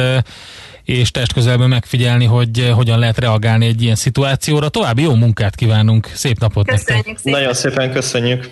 [0.84, 4.70] és testközelben megfigyelni, hogy hogyan lehet reagálni egy ilyen szituációra.
[4.70, 7.18] További jó munkát kívánunk, szép napot köszönjük nektek!
[7.24, 7.40] Szépen.
[7.40, 8.50] Nagyon szépen köszönjük!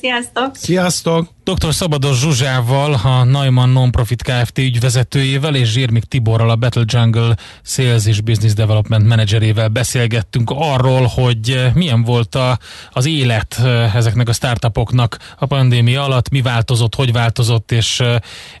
[0.00, 0.56] Sziasztok!
[0.56, 1.28] Sziasztok!
[1.44, 1.74] Dr.
[1.74, 4.58] Szabados Zsuzsával, a Neumann Nonprofit Kft.
[4.58, 11.70] ügyvezetőjével és Zsírmik Tiborral, a Battle Jungle Sales és Business Development Managerével beszélgettünk arról, hogy
[11.74, 12.58] milyen volt a,
[12.90, 13.60] az élet
[13.94, 18.02] ezeknek a startupoknak a pandémia alatt, mi változott, hogy változott, és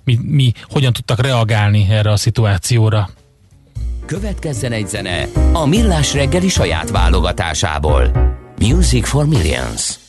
[0.04, 3.10] mi, mi hogyan tudtak reagálni erre a szituációra.
[4.06, 8.10] Következzen egy zene a Millás reggeli saját válogatásából.
[8.58, 10.02] Music for Millions.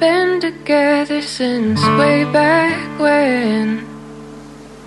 [0.00, 3.86] Been together since way back when.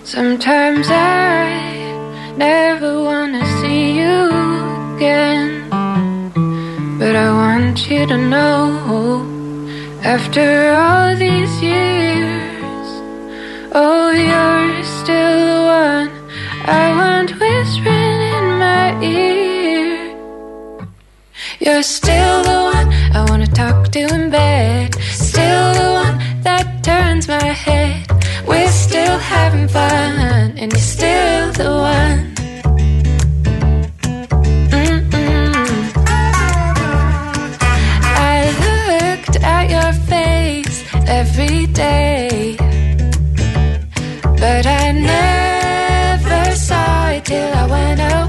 [0.04, 4.28] Sometimes I never wanna see you
[4.94, 5.68] again.
[7.00, 9.26] But I want you to know
[10.04, 12.88] after all these years,
[13.72, 16.10] oh, you're still the one
[16.66, 19.39] I want whispering in my ear.
[21.62, 24.94] You're still the one I wanna talk to in bed.
[25.12, 28.06] Still the one that turns my head.
[28.46, 32.32] We're still having fun, and you're still the one.
[38.32, 42.56] I looked at your face every day,
[44.42, 48.19] but I never saw it till I went away.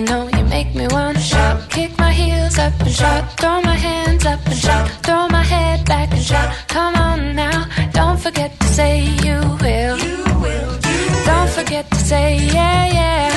[0.00, 3.74] You know you make me wanna shout, kick my heels up and shout, throw my
[3.74, 6.56] hands up and shout, throw my head back and shout.
[6.68, 9.98] Come on now, don't forget to say you will.
[9.98, 10.78] You will.
[11.26, 13.29] Don't forget to say yeah yeah.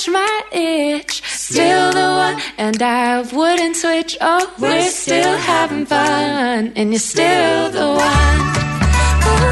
[0.00, 1.22] Scratch my itch.
[1.24, 4.16] Still the one, and I wouldn't switch.
[4.20, 8.40] Oh, we're still having fun, and you're still the one.
[9.26, 9.46] Ooh,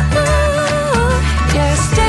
[1.54, 2.07] you're still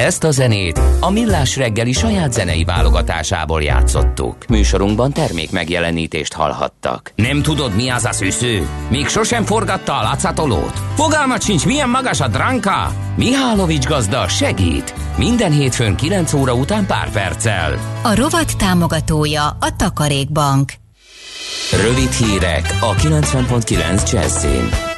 [0.00, 4.46] Ezt a zenét a Millás reggeli saját zenei válogatásából játszottuk.
[4.48, 7.12] Műsorunkban termék megjelenítést hallhattak.
[7.14, 8.68] Nem tudod, mi az a szűző?
[8.88, 10.80] Még sosem forgatta a látszatolót?
[10.94, 12.92] Fogalmat sincs, milyen magas a dránka?
[13.16, 14.94] Mihálovics gazda segít!
[15.16, 17.78] Minden hétfőn 9 óra után pár perccel.
[18.02, 20.72] A rovat támogatója a Takarékbank.
[21.82, 24.89] Rövid hírek a 90.9 Jazzin.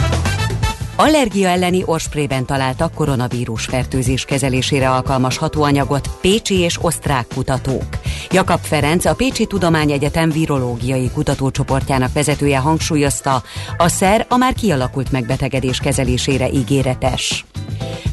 [0.96, 7.86] Allergia elleni orsprében találtak koronavírus fertőzés kezelésére alkalmas hatóanyagot pécsi és osztrák kutatók.
[8.30, 13.42] Jakab Ferenc, a Pécsi Tudományegyetem virológiai kutatócsoportjának vezetője hangsúlyozta,
[13.76, 17.44] a szer a már kialakult megbetegedés kezelésére ígéretes.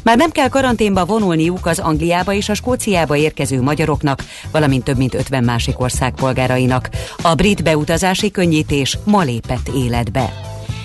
[0.02, 5.14] Már nem kell karanténba vonulniuk az Angliába és a Skóciába érkező magyaroknak, valamint több mint
[5.14, 6.88] 50 másik ország polgárainak.
[7.22, 10.32] A brit beutazási könnyítés ma lépett életbe.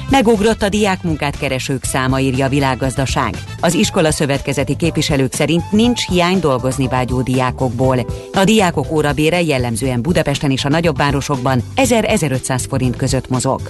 [0.10, 3.38] Megugrott a diákmunkát keresők száma, írja a világgazdaság.
[3.60, 8.06] Az iskola szövetkezeti képviselők szerint nincs hiány dolgozni vágyó diákokból.
[8.34, 13.62] A diákok órabére jellemzően Budapesten és a nagyobb városokban 1000-1500 forint között mozog.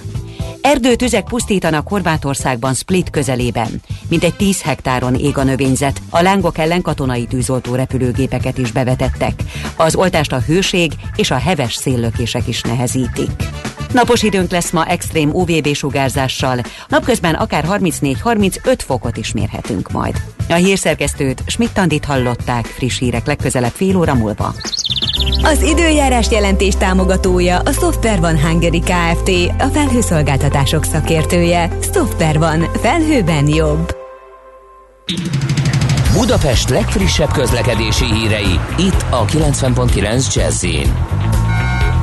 [0.60, 3.82] Erdőtüzek pusztítanak Horvátországban Split közelében.
[4.08, 9.42] Mintegy 10 hektáron ég a növényzet, a lángok ellen katonai tűzoltó repülőgépeket is bevetettek.
[9.76, 13.30] Az oltást a hőség és a heves széllökések is nehezítik.
[13.96, 20.22] Napos időnk lesz ma extrém UVB sugárzással, napközben akár 34-35 fokot is mérhetünk majd.
[20.48, 24.54] A hírszerkesztőt Schmidt-Tandit hallották, friss hírek legközelebb fél óra múlva.
[25.42, 29.30] Az időjárás jelentés támogatója a Software One Hungary Kft.
[29.58, 31.70] A felhőszolgáltatások szakértője.
[31.94, 32.70] Software One.
[32.80, 33.96] Felhőben jobb.
[36.12, 40.64] Budapest legfrissebb közlekedési hírei, itt a 90.9 jazz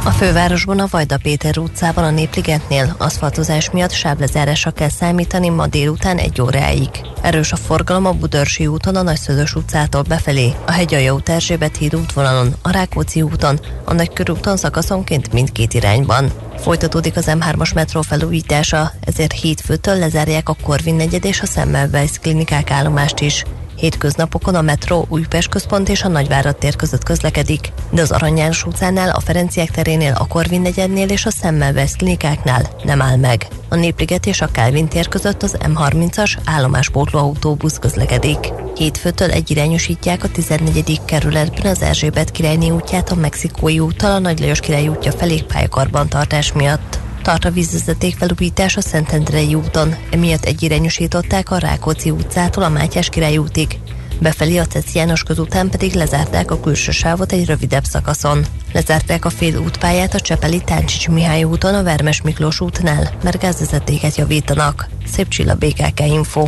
[0.06, 6.18] A fővárosban a Vajda Péter utcában a Népligetnél aszfaltozás miatt sávlezárásra kell számítani ma délután
[6.18, 6.90] egy óráig.
[7.22, 11.96] Erős a forgalom a Budörsi úton a Nagyszödös utcától befelé, a Hegyalja út Erzsébet híd
[11.96, 16.32] útvonalon, a Rákóczi úton, a Nagykörúton szakaszonként mindkét irányban.
[16.58, 22.72] Folytatódik az M3-as metró felújítása, ezért hétfőtől lezárják a Korvin negyed és a Semmelweis klinikák
[22.72, 23.44] állomást is.
[23.84, 28.66] Hétköznapokon a metró Újpest központ és a Nagyvárad tér között közlekedik, de az Arany János
[28.66, 33.48] utcánál, a Ferenciek terénél, a Korvin negyednél és a Semmelweis klinikáknál nem áll meg.
[33.70, 38.54] A Népliget és a Kálvin tér között az M30-as állomáspótló autóbusz közlekedik.
[38.76, 41.02] Hétfőtől egyirányosítják a 14.
[41.06, 46.54] kerületben az Erzsébet királyné útját a Mexikói úttal a Nagy Lajos király útja felé pályakarbantartás
[46.54, 47.03] miatt.
[47.24, 53.38] Tart a vízvezeték felújítás a Szentendrei úton, emiatt egyirányosították a Rákóczi utcától a Mátyás király
[53.38, 53.80] útig.
[54.20, 58.46] Befelé a Ceci János közután pedig lezárták a külső sávot egy rövidebb szakaszon.
[58.74, 64.16] Lezárták a fél útpályát a Csepeli Táncsics Mihály úton a Vermes Miklós útnál, mert gázvezetéket
[64.16, 64.90] javítanak.
[65.06, 66.48] Szép csilla BKK Info.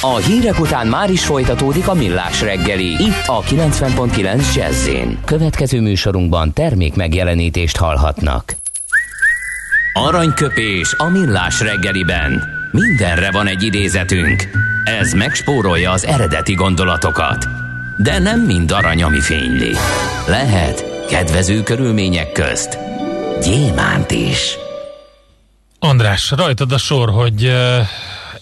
[0.00, 4.88] A hírek után már is folytatódik a millás reggeli, itt a 90.9 jazz
[5.24, 8.56] Következő műsorunkban termék megjelenítést hallhatnak.
[9.98, 12.44] Aranyköpés a millás reggeliben.
[12.70, 14.42] Mindenre van egy idézetünk.
[14.84, 17.46] Ez megspórolja az eredeti gondolatokat.
[17.96, 19.72] De nem mind arany, ami fényli.
[20.26, 22.78] Lehet kedvező körülmények közt
[23.42, 24.56] gyémánt is.
[25.78, 27.52] András, rajtad a sor, hogy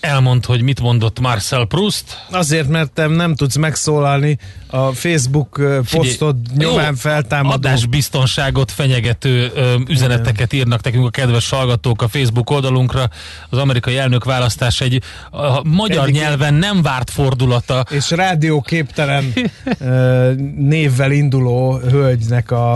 [0.04, 2.04] elmond, hogy mit mondott Marcel Proust.
[2.30, 7.68] Azért, mert te nem tudsz megszólalni a Facebook posztod nyomán feltámadó.
[7.90, 13.10] biztonságot fenyegető ö, üzeneteket írnak nekünk a kedves hallgatók a Facebook oldalunkra.
[13.48, 17.84] Az amerikai elnök választás egy a magyar Egyik nyelven nem várt fordulata.
[17.90, 19.32] És rádióképtelen
[19.78, 22.74] ö, névvel induló hölgynek a,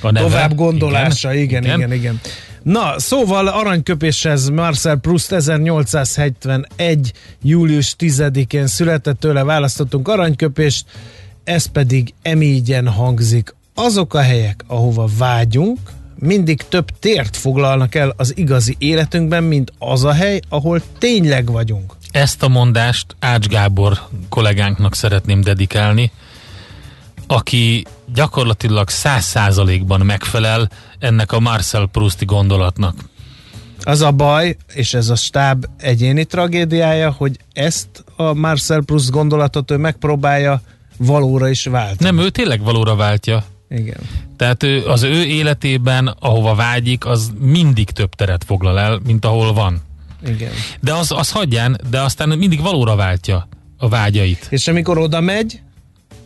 [0.00, 1.34] a tovább gondolása.
[1.34, 1.92] Igen, igen, igen.
[1.92, 2.20] igen.
[2.62, 7.12] Na, szóval aranyköpéshez Marcel Proust 1871.
[7.42, 10.84] július 10-én született tőle, választottunk aranyköpést,
[11.44, 13.54] ez pedig emígyen hangzik.
[13.74, 15.78] Azok a helyek, ahova vágyunk,
[16.18, 21.96] mindig több tért foglalnak el az igazi életünkben, mint az a hely, ahol tényleg vagyunk.
[22.10, 26.12] Ezt a mondást Ács Gábor kollégánknak szeretném dedikálni,
[27.30, 32.94] aki gyakorlatilag száz százalékban megfelel ennek a Marcel Prousti gondolatnak.
[33.82, 39.70] Az a baj, és ez a stáb egyéni tragédiája, hogy ezt a Marcel Proust gondolatot
[39.70, 40.60] ő megpróbálja
[40.96, 42.10] valóra is váltani.
[42.10, 43.44] Nem, ő tényleg valóra váltja.
[43.68, 44.00] Igen.
[44.36, 49.52] Tehát ő, az ő életében, ahova vágyik, az mindig több teret foglal el, mint ahol
[49.52, 49.80] van.
[50.26, 50.52] Igen.
[50.80, 54.46] De az, az hagyján, de aztán mindig valóra váltja a vágyait.
[54.48, 55.60] És amikor oda megy,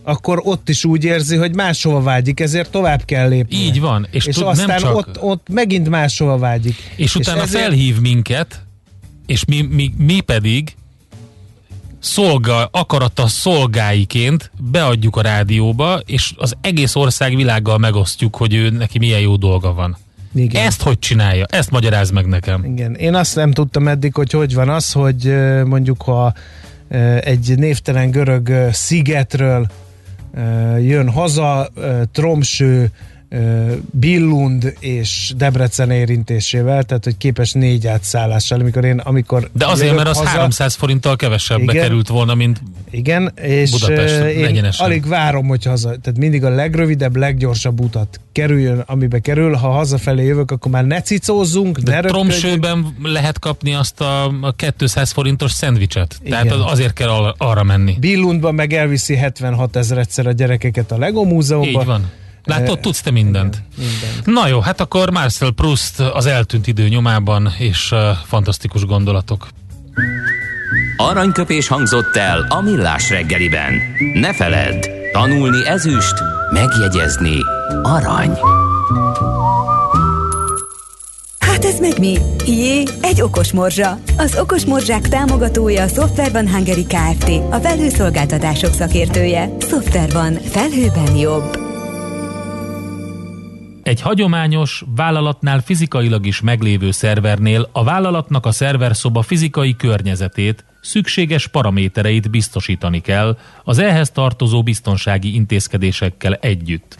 [0.05, 3.57] akkor ott is úgy érzi, hogy máshova vágyik, ezért tovább kell lépni.
[3.57, 4.07] Így van.
[4.11, 4.97] És, és tud, aztán nem csak...
[4.97, 6.77] ott, ott megint máshova vágyik.
[6.97, 7.63] És utána és ezért...
[7.65, 8.63] felhív minket,
[9.27, 10.75] és mi, mi, mi pedig
[12.01, 18.99] szolga, akarata szolgáiként beadjuk a rádióba, és az egész ország világgal megosztjuk, hogy ő neki
[18.99, 19.97] milyen jó dolga van.
[20.35, 20.67] Igen.
[20.67, 21.45] Ezt hogy csinálja?
[21.49, 22.65] Ezt magyaráz meg nekem.
[22.65, 22.95] Igen.
[22.95, 26.35] Én azt nem tudtam eddig, hogy hogy van az, hogy mondjuk ha
[27.21, 29.67] egy névtelen görög szigetről
[30.81, 31.69] jön haza,
[32.13, 32.91] Tromső,
[33.91, 39.51] Billund és Debrecen érintésével, tehát hogy képes négy átszállással, amikor én, amikor...
[39.53, 44.15] De azért, mert az haza, 300 forinttal kevesebb igen, került volna, mint Igen, és Budapest,
[44.15, 44.87] én egyenesen.
[44.87, 50.25] alig várom, hogy haza, tehát mindig a legrövidebb, leggyorsabb utat kerüljön, amibe kerül, ha hazafelé
[50.25, 55.53] jövök, akkor már ne cicózzunk, De ne Tromsőben lehet kapni azt a, a 200 forintos
[55.53, 56.47] szendvicset, igen.
[56.47, 57.97] tehát azért kell arra menni.
[58.01, 61.81] Billundban meg elviszi 76 ezer a gyerekeket a Lego múzeumba.
[61.81, 62.11] Így van
[62.45, 63.63] Látod, tudsz te mindent.
[63.79, 64.27] Igen, mindent.
[64.27, 69.49] Na jó, hát akkor Marcel Proust az eltűnt idő nyomában, és uh, fantasztikus gondolatok.
[70.97, 73.73] Aranyköpés hangzott el a millás reggeliben.
[74.15, 76.15] Ne feledd, tanulni ezüst,
[76.53, 77.39] megjegyezni
[77.83, 78.39] arany.
[81.39, 82.19] Hát ez meg mi?
[82.47, 83.99] Jé, egy okos morzsa.
[84.17, 87.29] Az okos morzsák támogatója a Software van Hungary Kft.
[87.51, 89.51] A felhőszolgáltatások szakértője.
[89.61, 90.39] Software van.
[90.51, 91.64] Felhőben jobb.
[93.85, 102.31] Egy hagyományos, vállalatnál fizikailag is meglévő szervernél a vállalatnak a szerverszoba fizikai környezetét, szükséges paramétereit
[102.31, 106.97] biztosítani kell az ehhez tartozó biztonsági intézkedésekkel együtt.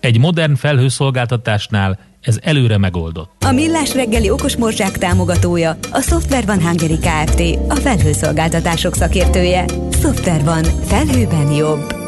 [0.00, 3.44] Egy modern felhőszolgáltatásnál ez előre megoldott.
[3.44, 7.40] A Millás reggeli okos morzsák támogatója a Software van Hungary Kft.
[7.68, 9.64] A felhőszolgáltatások szakértője.
[10.00, 10.62] Software van.
[10.62, 12.07] Felhőben jobb.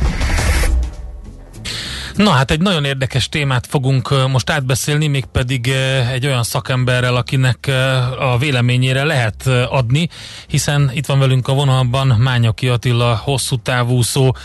[2.23, 5.67] Na hát egy nagyon érdekes témát fogunk most átbeszélni, mégpedig
[6.11, 7.71] egy olyan szakemberrel, akinek
[8.19, 10.09] a véleményére lehet adni,
[10.47, 14.35] hiszen itt van velünk a vonalban Mányaki Attila, hosszú távúszó,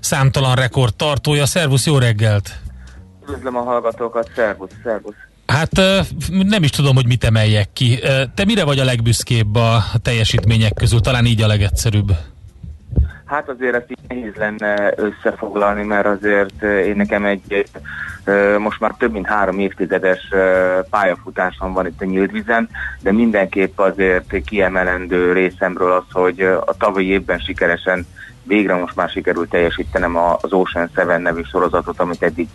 [0.00, 1.46] számtalan rekord tartója.
[1.46, 2.60] Szervusz, jó reggelt!
[3.22, 5.14] Üdvözlöm a hallgatókat, szervusz, szervusz!
[5.46, 5.80] Hát
[6.28, 7.98] nem is tudom, hogy mit emeljek ki.
[8.34, 11.00] Te mire vagy a legbüszkébb a teljesítmények közül?
[11.00, 12.16] Talán így a legegyszerűbb.
[13.26, 17.68] Hát azért ezt nehéz lenne összefoglalni, mert azért én nekem egy
[18.58, 20.28] most már több mint három évtizedes
[20.90, 22.68] pályafutásom van itt a nyílt vizen,
[23.00, 28.06] de mindenképp azért kiemelendő részemről az, hogy a tavalyi évben sikeresen
[28.42, 32.48] végre most már sikerült teljesítenem az Ocean Seven nevű sorozatot, amit eddig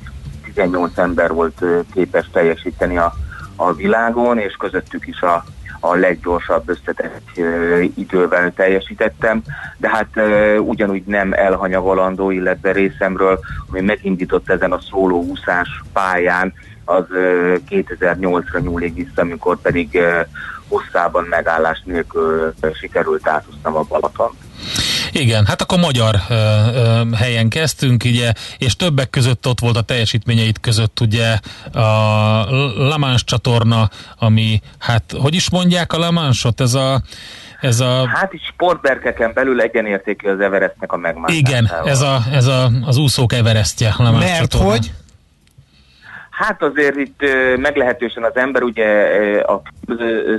[0.43, 3.13] 18 ember volt képes teljesíteni a,
[3.55, 5.43] a világon, és közöttük is a
[5.84, 7.38] a leggyorsabb összetett
[7.96, 9.42] idővel teljesítettem,
[9.78, 10.08] de hát
[10.60, 16.54] ugyanúgy nem elhanyagolandó, illetve részemről, ami megindított ezen a szóló úszás pályán,
[16.86, 17.06] az
[17.70, 20.00] 2008-ra nyúlik vissza, amikor pedig
[20.68, 24.32] hosszában megállás nélkül sikerült átúsznom a Balaton.
[25.12, 29.82] Igen, hát akkor magyar ö, ö, helyen kezdtünk, ugye, és többek között ott volt a
[29.82, 31.38] teljesítményeit között ugye
[31.74, 31.80] a
[32.78, 33.89] La Manche csatorna,
[34.20, 37.01] ami, hát, hogy is mondják a La Manche-ot, ez a
[37.62, 38.07] ez a...
[38.07, 41.49] Hát is sportberkeken belül egyenértékű az Everestnek a megmászásával.
[41.49, 43.93] Igen, ez, a, ez a, az úszók Everestje.
[43.97, 44.70] Mert csatorna.
[44.70, 44.91] hogy?
[46.30, 47.22] Hát azért itt
[47.57, 48.86] meglehetősen az ember ugye
[49.41, 49.62] a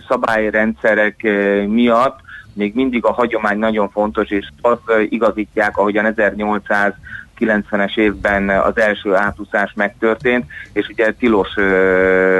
[0.08, 1.22] szabályrendszerek
[1.66, 2.20] miatt
[2.54, 6.94] még mindig a hagyomány nagyon fontos, és azt igazítják, ahogyan 1800
[7.38, 11.54] 90-es évben az első átúszás megtörtént, és ugye tilos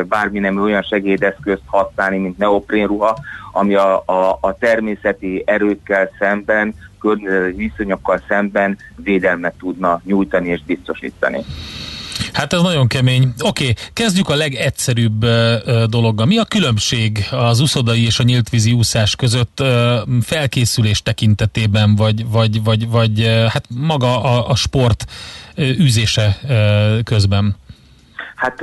[0.08, 3.18] bármi nem olyan segédeszközt használni, mint neoprénruha,
[3.52, 11.44] ami a, a, a természeti erőkkel szemben, környezeti viszonyokkal szemben védelmet tudna nyújtani és biztosítani.
[12.32, 13.22] Hát ez nagyon kemény.
[13.22, 15.24] Oké, okay, kezdjük a legegyszerűbb
[15.86, 16.26] dologgal.
[16.26, 19.62] Mi a különbség az uszodai és a nyíltvízi úszás között
[20.22, 25.04] felkészülés tekintetében, vagy, vagy, vagy, vagy hát maga a, a sport
[25.56, 27.56] uh, közben?
[28.36, 28.60] Hát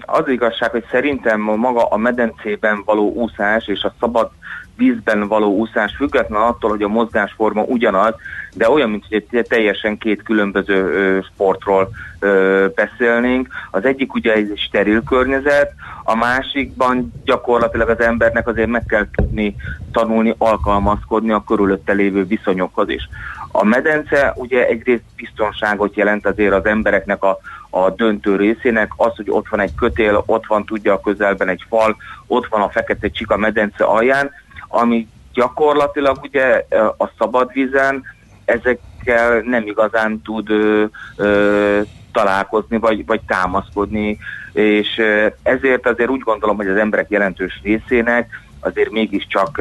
[0.00, 4.30] az igazság, hogy szerintem maga a medencében való úszás és a szabad
[4.78, 8.14] vízben való úszás független attól, hogy a mozgásforma ugyanaz,
[8.54, 13.48] de olyan, mint hogy teljesen két különböző sportról ö, beszélnénk.
[13.70, 15.72] Az egyik ugye egy steril környezet,
[16.04, 19.56] a másikban gyakorlatilag az embernek azért meg kell tudni
[19.92, 23.08] tanulni, alkalmazkodni a körülötte lévő viszonyokhoz is.
[23.52, 27.38] A medence ugye egyrészt biztonságot jelent azért az embereknek a,
[27.70, 31.64] a döntő részének, az, hogy ott van egy kötél, ott van tudja a közelben egy
[31.68, 34.30] fal, ott van a fekete csika medence alján,
[34.68, 36.64] ami gyakorlatilag ugye
[36.98, 38.04] a szabad vízen
[38.44, 40.84] ezekkel nem igazán tud ö,
[41.16, 41.80] ö,
[42.12, 44.18] találkozni, vagy, vagy támaszkodni,
[44.52, 45.02] és
[45.42, 49.60] ezért azért úgy gondolom, hogy az emberek jelentős részének azért mégiscsak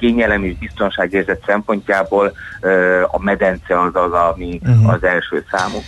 [0.00, 2.32] kényelem és biztonságérzet szempontjából
[3.10, 4.92] a medence az az, ami uh-huh.
[4.92, 5.82] az első számú.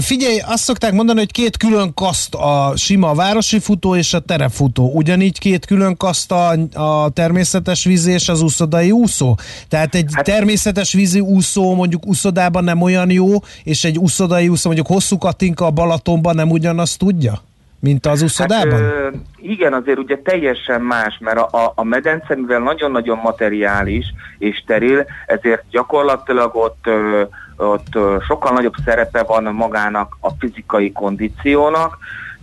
[0.00, 4.90] Figyelj, azt szokták mondani, hogy két külön kaszt a sima városi futó és a terefutó.
[4.94, 9.36] Ugyanígy két külön kaszt a, a természetes vízi és az úszodai úszó.
[9.68, 13.28] Tehát egy hát, természetes vízi úszó mondjuk úszodában nem olyan jó,
[13.64, 17.42] és egy úszodai úszó mondjuk hosszú katinka a Balatonban nem ugyanazt tudja?
[17.80, 18.82] Mint az úszodában?
[18.82, 24.04] Hát, igen, azért ugye teljesen más, mert a, a medence, mivel nagyon-nagyon materiális
[24.38, 26.88] és steril, ezért gyakorlatilag ott,
[27.56, 31.98] ott sokkal nagyobb szerepe van magának a fizikai kondíciónak,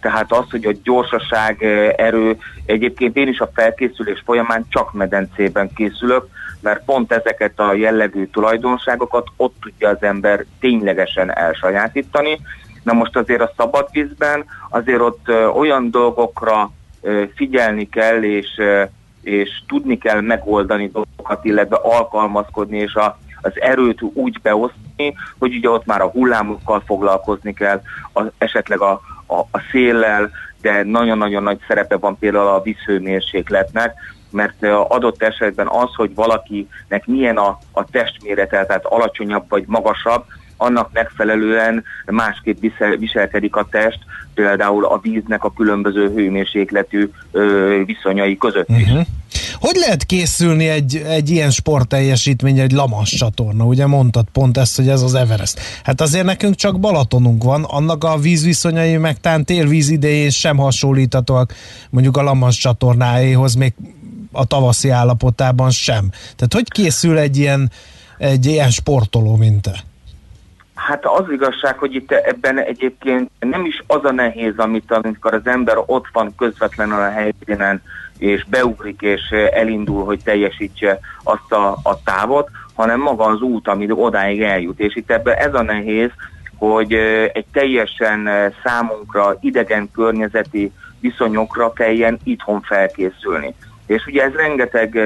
[0.06, 1.64] tehát az, hogy a gyorsaság,
[1.98, 6.28] erő, egyébként én is a felkészülés folyamán csak medencében készülök,
[6.60, 12.40] mert pont ezeket a jellegű tulajdonságokat ott tudja az ember ténylegesen elsajátítani,
[12.86, 16.72] Na most azért a szabad vízben azért ott olyan dolgokra
[17.36, 18.48] figyelni kell, és,
[19.22, 25.70] és tudni kell megoldani dolgokat, illetve alkalmazkodni, és a, az erőt úgy beosztani, hogy ugye
[25.70, 27.82] ott már a hullámokkal foglalkozni kell,
[28.14, 30.32] a, esetleg a, a, a széllel,
[30.62, 33.94] de nagyon-nagyon nagy szerepe van például a vízhőmérsékletnek,
[34.30, 40.26] mert adott esetben az, hogy valakinek milyen a, a testmérete, tehát alacsonyabb vagy magasabb,
[40.58, 44.00] annak megfelelően másképp visel, viselkedik a test,
[44.34, 47.10] például a víznek a különböző hőmérsékletű
[47.86, 48.88] viszonyai között is.
[48.88, 49.06] Uh-huh.
[49.60, 53.64] Hogy lehet készülni egy, egy ilyen sportteljesítmény, egy Lamas csatorna?
[53.64, 55.60] Ugye mondtad pont ezt, hogy ez az Everest.
[55.84, 61.54] Hát azért nekünk csak Balatonunk van, annak a vízviszonyai meg tán télvíz idején sem hasonlíthatóak
[61.90, 63.74] mondjuk a Lamas csatornáéhoz, még
[64.32, 66.10] a tavaszi állapotában sem.
[66.12, 67.72] Tehát hogy készül egy ilyen,
[68.18, 69.70] egy ilyen sportoló, mint?
[70.86, 75.48] Hát az igazság, hogy itt ebben egyébként nem is az a nehéz, amit amikor az
[75.48, 77.82] ember ott van közvetlenül a helyszínen,
[78.18, 79.22] és beugrik és
[79.52, 84.80] elindul, hogy teljesítse azt a, a távot, hanem maga az út, ami odáig eljut.
[84.80, 86.10] És itt ebben ez a nehéz,
[86.58, 86.94] hogy
[87.34, 88.30] egy teljesen
[88.64, 93.56] számunkra idegen környezeti viszonyokra kelljen itthon felkészülni.
[93.86, 95.00] És ugye ez rengeteg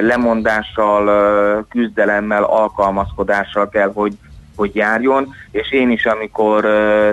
[0.00, 4.12] lemondással, küzdelemmel, alkalmazkodással kell, hogy
[4.60, 6.66] hogy járjon, és én is, amikor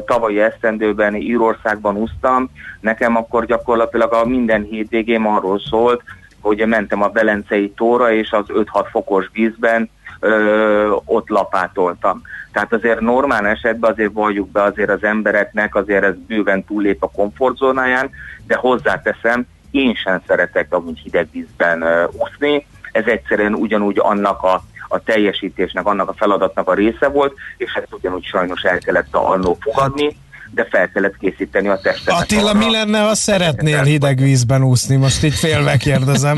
[0.05, 6.01] tavalyi esztendőben Írországban úsztam, nekem akkor gyakorlatilag a minden hétvégém arról szólt,
[6.41, 9.89] hogy mentem a Belencei tóra, és az 5-6 fokos vízben
[10.19, 12.21] ö, ott lapátoltam.
[12.51, 17.11] Tehát azért normál esetben azért valljuk be azért az embereknek, azért ez bőven túllép a
[17.11, 18.09] komfortzónáján,
[18.47, 24.63] de hozzáteszem, én sem szeretek amúgy hideg vízben ö, úszni, ez egyszerűen ugyanúgy annak a
[24.87, 29.57] a teljesítésnek, annak a feladatnak a része volt, és ezt ugyanúgy sajnos el kellett annó
[29.59, 30.15] fogadni,
[30.51, 32.13] de fel kellett készíteni a testet.
[32.13, 32.57] Attila, arra.
[32.57, 34.95] mi lenne, ha szeretnél hideg vízben úszni?
[34.95, 36.37] Most itt félve kérdezem.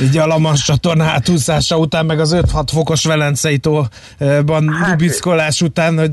[0.00, 6.12] Így a Lamas csatorna átúszása után, meg az 5-6 fokos Velencei tóban hát, után, hogy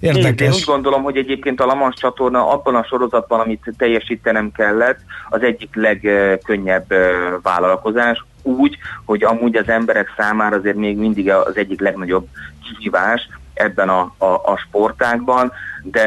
[0.00, 0.46] Érdekes.
[0.46, 4.98] Én, én úgy gondolom, hogy egyébként a Lamans csatorna abban a sorozatban, amit teljesítenem kellett,
[5.28, 6.94] az egyik legkönnyebb
[7.42, 12.26] vállalkozás, úgy, hogy amúgy az emberek számára azért még mindig az egyik legnagyobb
[12.64, 16.06] kihívás ebben a, a, a sportákban, de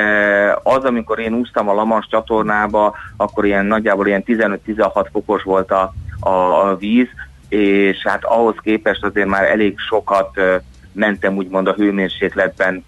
[0.64, 5.94] az, amikor én úsztam a Lamans csatornába, akkor ilyen nagyjából ilyen 15-16 fokos volt a,
[6.20, 6.30] a,
[6.70, 7.08] a víz,
[7.50, 10.40] és hát ahhoz képest azért már elég sokat
[10.92, 12.86] mentem úgymond a hőmérsékletben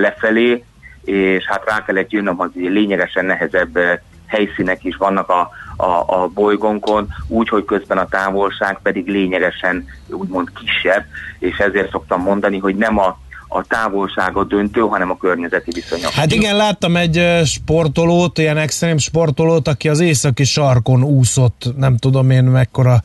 [0.00, 0.64] lefelé,
[1.04, 3.78] és hát rá kellett jönnöm, hogy lényegesen nehezebb
[4.26, 10.48] helyszínek is vannak a, a, a bolygónkon, úgy, hogy közben a távolság pedig lényegesen úgymond
[10.52, 11.04] kisebb,
[11.38, 13.18] és ezért szoktam mondani, hogy nem a
[13.48, 16.10] a távolsága döntő, hanem a környezeti viszonyok.
[16.10, 22.30] Hát igen, láttam egy sportolót, ilyen extrém sportolót, aki az északi sarkon úszott, nem tudom
[22.30, 23.00] én mekkora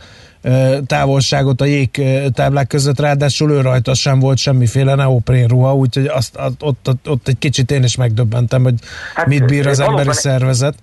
[0.88, 6.88] távolságot a jégtáblák között, ráadásul ő rajta sem volt semmiféle neoprén ruha, úgyhogy azt, ott,
[6.88, 8.74] ott, ott egy kicsit én is megdöbbentem, hogy
[9.14, 10.76] hát, mit bír az emberi szervezet.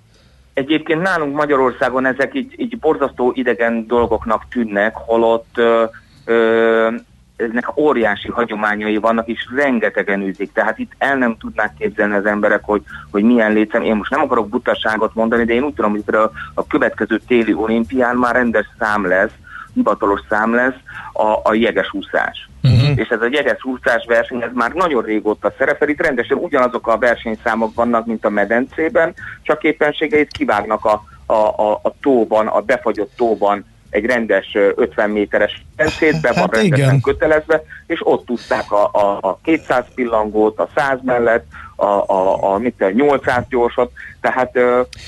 [0.55, 5.85] Egyébként nálunk Magyarországon ezek így, így borzasztó idegen dolgoknak tűnnek, holott ö,
[6.25, 6.89] ö,
[7.37, 10.53] eznek óriási hagyományai vannak, és rengetegen űzik.
[10.53, 13.83] Tehát itt el nem tudnák képzelni az emberek, hogy, hogy milyen létszem.
[13.83, 17.53] Én most nem akarok butaságot mondani, de én úgy tudom, hogy a, a következő téli
[17.53, 19.33] olimpián már rendes szám lesz,
[19.75, 20.75] hivatalos szám lesz
[21.12, 22.49] a, a jeges úszás.
[22.62, 22.99] Uh-huh.
[22.99, 25.89] És ez a jeges úszás verseny, ez már nagyon régóta szerepel.
[25.89, 31.81] Itt rendesen ugyanazok a versenyszámok vannak, mint a medencében, csak éppenségeit kivágnak a, a, a,
[31.83, 37.01] a tóban, a befagyott tóban egy rendes 50 méteres medencét, be van hát rendesen igen.
[37.01, 42.59] kötelezve, és ott tudták a, a, a 200 pillangót, a 100 mellett, a, a, a
[42.59, 44.59] mit 800 gyorsat, tehát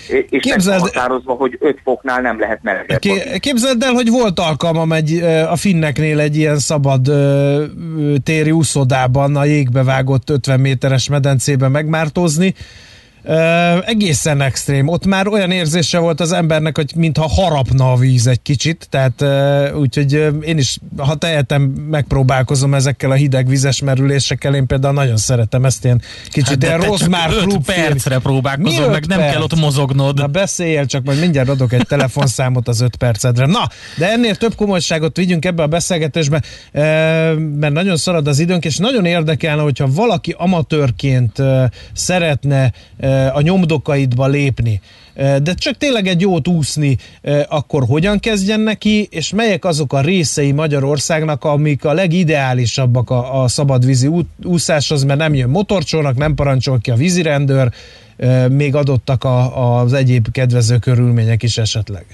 [0.08, 3.00] és Képzeld, határozva, hogy 5 foknál nem lehet melegebb.
[3.38, 7.10] Képzeld el, hogy volt alkalmam egy, a finneknél egy ilyen szabad
[8.24, 12.54] téri úszodában a jégbe vágott 50 méteres medencébe megmártozni,
[13.24, 14.88] Uh, egészen extrém.
[14.88, 19.20] Ott már olyan érzése volt az embernek, hogy mintha harapna a víz egy kicsit, tehát
[19.20, 24.94] uh, úgyhogy uh, én is, ha tehetem, megpróbálkozom ezekkel a hideg vizes merülésekkel, én például
[24.94, 29.32] nagyon szeretem ezt ilyen kicsit hát ilyen már klub percre próbálkozom, meg nem perc?
[29.32, 30.16] kell ott mozognod.
[30.18, 33.46] Na beszéljél csak, majd mindjárt adok egy telefonszámot az öt percedre.
[33.46, 33.68] Na,
[33.98, 36.42] de ennél több komolyságot vigyünk ebbe a beszélgetésbe,
[36.72, 41.42] mert nagyon szarad az időnk, és nagyon érdekelne, hogyha valaki amatőrként
[41.92, 42.72] szeretne
[43.32, 44.80] a nyomdokaidba lépni,
[45.14, 46.96] de csak tényleg egy jót úszni,
[47.48, 53.48] akkor hogyan kezdjen neki, és melyek azok a részei Magyarországnak, amik a legideálisabbak a, a
[53.48, 54.08] szabadvízi
[54.44, 57.68] úszáshoz, mert nem jön motorcsónak, nem parancsol ki a vízirendőr,
[58.48, 62.04] még adottak a, az egyéb kedvező körülmények is esetleg.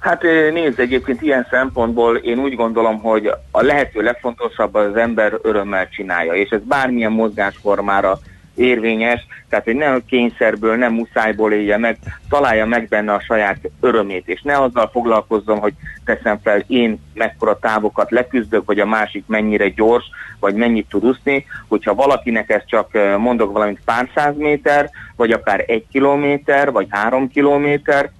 [0.00, 5.88] Hát nézd, egyébként ilyen szempontból én úgy gondolom, hogy a lehető legfontosabb az ember örömmel
[5.88, 8.18] csinálja, és ez bármilyen mozgásformára
[8.56, 11.98] érvényes, tehát hogy nem kényszerből, nem muszájból élje meg,
[12.28, 15.72] találja meg benne a saját örömét, és ne azzal foglalkozzon, hogy
[16.04, 20.04] teszem fel én mekkora távokat leküzdök, vagy a másik mennyire gyors,
[20.40, 25.64] vagy mennyit tud úszni, hogyha valakinek ez csak mondok valamint pár száz méter, vagy akár
[25.66, 28.10] egy kilométer, vagy három kilométer,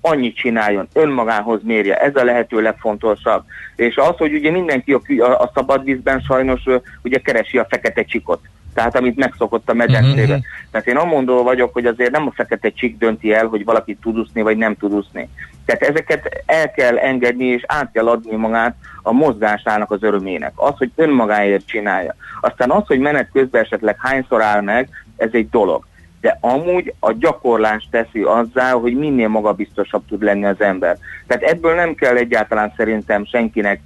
[0.00, 3.44] annyit csináljon, önmagához mérje, ez a lehető legfontosabb.
[3.76, 6.62] És az, hogy ugye mindenki a, a szabadvízben sajnos
[7.02, 8.40] ugye keresi a fekete csikot
[8.74, 10.22] tehát amit megszokott a medencébe.
[10.22, 10.44] Uh-huh.
[10.70, 14.18] Tehát én amondó vagyok, hogy azért nem a fekete csik dönti el, hogy valaki tud
[14.18, 15.28] úszni, vagy nem tud úszni.
[15.64, 20.52] Tehát ezeket el kell engedni, és át kell adni magát a mozgásának az örömének.
[20.54, 22.14] Az, hogy önmagáért csinálja.
[22.40, 25.88] Aztán az, hogy menet közben esetleg hányszor áll meg, ez egy dolog.
[26.20, 30.96] De amúgy a gyakorlás teszi azzá, hogy minél magabiztosabb tud lenni az ember.
[31.26, 33.80] Tehát ebből nem kell egyáltalán szerintem senkinek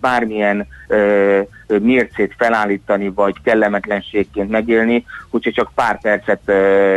[0.00, 0.66] bármilyen
[1.66, 6.52] mércét felállítani, vagy kellemetlenségként megélni, hogyha csak pár percet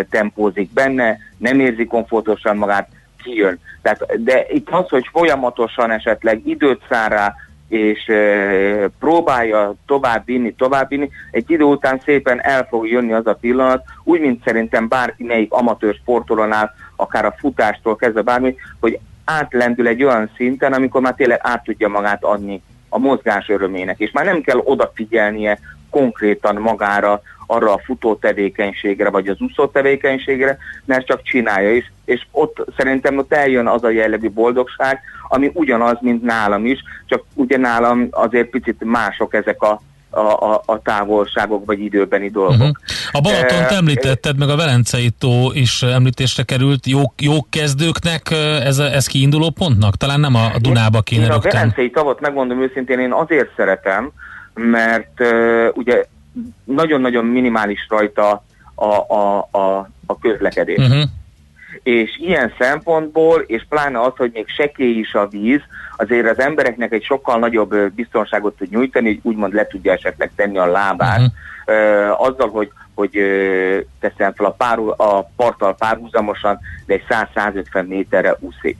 [0.10, 2.90] tempózik benne, nem érzi komfortosan magát,
[3.24, 3.60] kijön.
[3.82, 7.36] Tehát, de itt az, hogy folyamatosan esetleg időt szár rá,
[7.68, 13.28] és e, próbálja tovább vinni, tovább vinni, egy idő után szépen el fog jönni az
[13.28, 19.00] a pillanat, úgy, mint szerintem bárki melyik amatőr sportolónál, akár a futástól kezdve bármi, hogy
[19.26, 24.12] átlendül egy olyan szinten, amikor már tényleg át tudja magát adni a mozgás örömének, és
[24.12, 25.60] már nem kell odafigyelnie
[25.90, 32.26] konkrétan magára, arra a futó tevékenységre, vagy az úszó tevékenységre, mert csak csinálja is, és
[32.32, 37.58] ott szerintem ott eljön az a jellegű boldogság, ami ugyanaz, mint nálam is, csak ugye
[37.58, 39.82] nálam azért picit mások ezek a
[40.14, 42.59] a, a, a távolságok vagy időbeni dolgok.
[42.59, 42.76] Uh-huh.
[43.11, 46.86] A Balatont e, említetted, meg a Velencei tó is említésre került.
[46.86, 48.32] Jó, jó kezdőknek
[48.64, 49.95] ez, ez kiinduló pontnak?
[49.95, 54.11] Talán nem a Dunába kéne én, én a Velencei tavot megmondom őszintén, én azért szeretem,
[54.53, 56.05] mert uh, ugye
[56.64, 58.43] nagyon-nagyon minimális rajta
[58.76, 60.78] a, a, a, a közlekedés.
[60.78, 61.03] Uh-huh
[61.84, 65.62] és ilyen szempontból, és pláne az, hogy még sekély is a víz,
[65.98, 70.58] azért az embereknek egy sokkal nagyobb biztonságot tud nyújtani, hogy úgymond le tudja esetleg tenni
[70.58, 71.22] a lábát,
[71.66, 72.28] uh-huh.
[72.28, 73.12] azzal, hogy hogy
[74.00, 78.78] teszem fel a, pár, a parttal párhuzamosan, de egy 100-150 méterre úszik.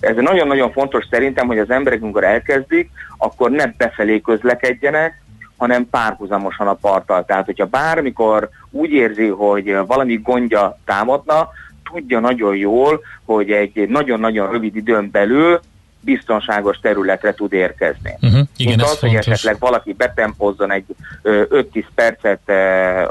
[0.00, 5.22] Ez nagyon-nagyon fontos szerintem, hogy az emberek, amikor elkezdik, akkor ne befelé közlekedjenek,
[5.56, 7.24] hanem párhuzamosan a parttal.
[7.24, 11.48] Tehát, hogyha bármikor úgy érzi, hogy valami gondja támadna,
[11.92, 15.60] tudja nagyon jól, hogy egy nagyon-nagyon rövid időn belül
[16.00, 18.14] biztonságos területre tud érkezni.
[18.20, 20.84] Uh-huh, igen, Mint az, az, hogy esetleg valaki betempozzon egy
[21.22, 22.50] 5-10 percet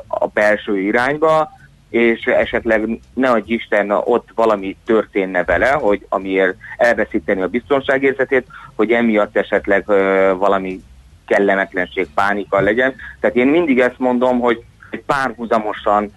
[0.08, 1.52] a belső irányba,
[1.90, 8.92] és esetleg ne adj Isten, ott valami történne vele, hogy amiért elveszíteni a biztonságérzetét, hogy
[8.92, 9.86] emiatt esetleg
[10.38, 10.84] valami
[11.28, 12.96] kellemetlenség, pánika legyen.
[13.20, 14.64] Tehát én mindig ezt mondom, hogy
[15.06, 16.12] párhuzamosan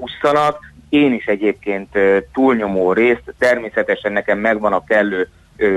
[0.00, 1.98] ússzanak, én is egyébként
[2.32, 5.28] túlnyomó részt, természetesen nekem megvan a kellő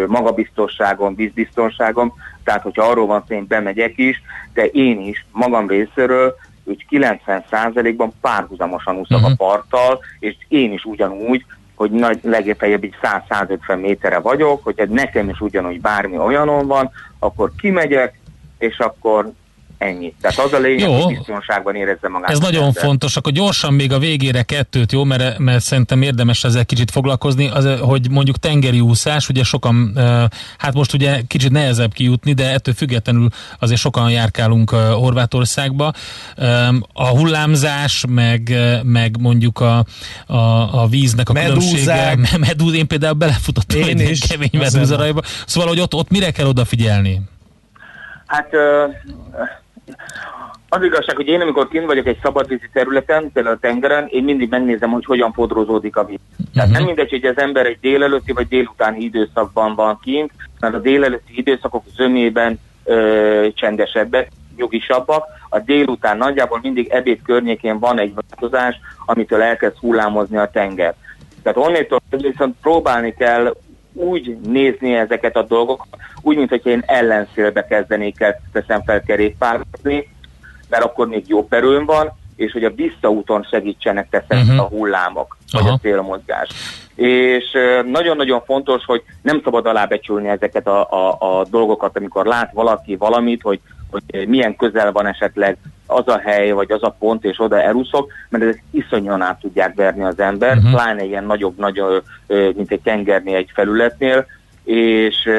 [0.07, 4.21] magabiztosságom, vízbiztonságom, tehát hogyha arról van szó, én bemegyek is,
[4.53, 9.25] de én is magam részéről úgy 90%-ban párhuzamosan úszok uh-huh.
[9.25, 9.37] a mhm.
[9.37, 11.45] parttal, és én is ugyanúgy,
[11.75, 12.95] hogy nagy, legfeljebb így
[13.29, 18.19] 100-150 méterre vagyok, hogy nekem is ugyanúgy bármi olyanon van, akkor kimegyek,
[18.57, 19.31] és akkor
[19.81, 20.13] ennyi.
[20.21, 21.01] Tehát az a lényeg, jó.
[21.01, 22.29] hogy biztonságban érezze magát.
[22.29, 22.83] Ez nagyon ember.
[22.83, 27.49] fontos, akkor gyorsan még a végére kettőt, jó, mert, mert szerintem érdemes ezzel kicsit foglalkozni,
[27.49, 29.99] az, hogy mondjuk tengeri úszás, ugye sokan,
[30.57, 33.29] hát most ugye kicsit nehezebb kijutni, de ettől függetlenül
[33.59, 35.93] azért sokan járkálunk Horvátországba.
[36.93, 39.85] A hullámzás, meg, meg mondjuk a,
[40.25, 40.35] a,
[40.81, 42.11] a víznek a Medúzák.
[42.11, 42.37] különbsége.
[42.37, 44.19] Medúz, én például belefutottam én egy is.
[44.19, 45.21] kemény medúzarajba.
[45.45, 47.21] Szóval, hogy ott, ott mire kell odafigyelni?
[48.25, 48.49] Hát
[50.69, 54.49] az igazság, hogy én amikor kint vagyok egy szabadvízi területen, például a tengeren, én mindig
[54.49, 56.19] megnézem, hogy hogyan fodrózódik a víz.
[56.31, 56.53] Uh-huh.
[56.53, 56.77] Tehát mhm.
[56.77, 61.37] nem mindegy, hogy az ember egy délelőtti vagy délutáni időszakban van kint, mert a délelőtti
[61.37, 65.25] időszakok zömében ö, csendesebbek, nyugisabbak.
[65.49, 68.75] A délután nagyjából mindig ebéd környékén van egy változás,
[69.05, 70.95] amitől elkezd hullámozni a tenger.
[71.43, 73.55] Tehát onnétól viszont próbálni kell
[73.93, 75.87] úgy nézni ezeket a dolgokat,
[76.21, 80.09] úgy, mint hogy én ellenszélbe kezdenék el, teszem fel kerékpározni,
[80.69, 84.59] mert akkor még jó perőn van, és hogy a visszaúton segítsenek teszem uh-huh.
[84.59, 85.71] a hullámok, vagy Aha.
[85.71, 86.49] a célmozgás.
[86.95, 87.45] És
[87.91, 93.41] nagyon-nagyon fontos, hogy nem szabad alábecsülni ezeket a, a, a dolgokat, amikor lát valaki valamit,
[93.41, 93.59] hogy,
[93.91, 98.11] hogy milyen közel van esetleg az a hely, vagy az a pont, és oda elúszok,
[98.29, 100.71] mert ezek iszonyan át tudják verni az ember, uh-huh.
[100.71, 104.25] pláne ilyen nagyobb, nagyon, mint egy tengernél egy felületnél,
[104.63, 105.29] és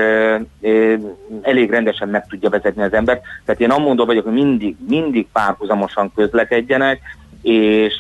[1.43, 3.21] elég rendesen meg tudja vezetni az ember.
[3.45, 7.01] Tehát én amondó vagyok, hogy mindig, mindig párhuzamosan közlekedjenek,
[7.43, 7.95] és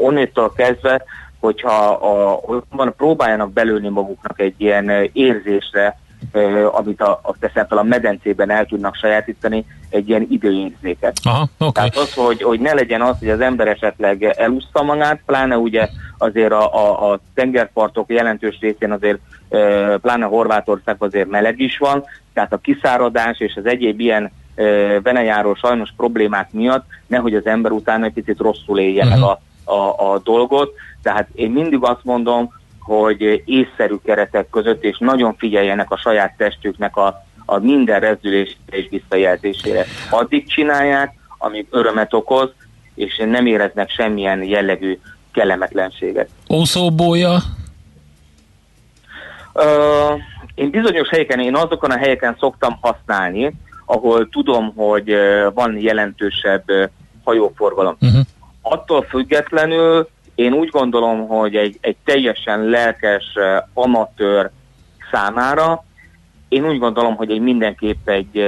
[0.00, 1.02] onnétől kezdve,
[1.40, 2.40] hogyha a,
[2.70, 5.98] van, próbáljanak belőni maguknak egy ilyen érzésre,
[6.70, 11.18] amit a, a teszem fel a medencében el tudnak sajátítani, egy ilyen időérzéket.
[11.22, 11.70] Aha, okay.
[11.72, 15.88] Tehát az, hogy, hogy ne legyen az, hogy az ember esetleg elúszta magát, pláne ugye
[16.18, 19.18] azért a, a, a tengerpartok jelentős részén azért
[20.00, 24.32] pláne Horvátország azért meleg is van, tehát a kiszáradás és az egyéb ilyen
[25.02, 29.20] venejáró sajnos problémák miatt nehogy az ember utána egy picit rosszul élje uh-huh.
[29.20, 29.40] meg a,
[29.72, 30.74] a, a dolgot.
[31.02, 36.96] Tehát én mindig azt mondom, hogy észszerű keretek között, és nagyon figyeljenek a saját testüknek
[36.96, 39.84] a, a minden rezdülés és visszajelzésére.
[40.10, 42.50] Addig csinálják, amíg örömet okoz,
[42.94, 44.98] és nem éreznek semmilyen jellegű
[45.32, 46.28] kellemetlenséget.
[46.50, 47.38] Ószóbója?
[49.54, 50.20] Uh,
[50.54, 53.52] én bizonyos helyeken, én azokon a helyeken szoktam használni,
[53.86, 55.14] ahol tudom, hogy
[55.54, 56.64] van jelentősebb
[57.24, 57.96] hajóforgalom.
[58.00, 58.20] Uh-huh.
[58.62, 63.24] Attól függetlenül én úgy gondolom, hogy egy, egy teljesen lelkes
[63.74, 64.50] amatőr
[65.10, 65.84] számára
[66.48, 68.38] én úgy gondolom, hogy egy mindenképp egy,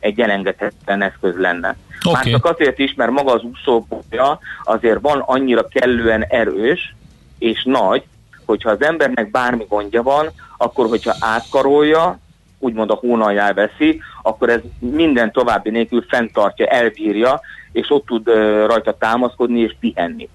[0.00, 1.76] egy elengedhetetlen eszköz lenne.
[2.04, 2.12] Okay.
[2.12, 6.94] Már csak azért is, mert maga az úszópolya azért van annyira kellően erős
[7.38, 8.04] és nagy,
[8.44, 12.18] hogyha az embernek bármi gondja van, akkor hogyha átkarolja,
[12.58, 17.40] úgymond a hónaljá veszi, akkor ez minden további nélkül fenntartja, elbírja,
[17.72, 18.26] és ott tud
[18.66, 20.28] rajta támaszkodni és pihenni.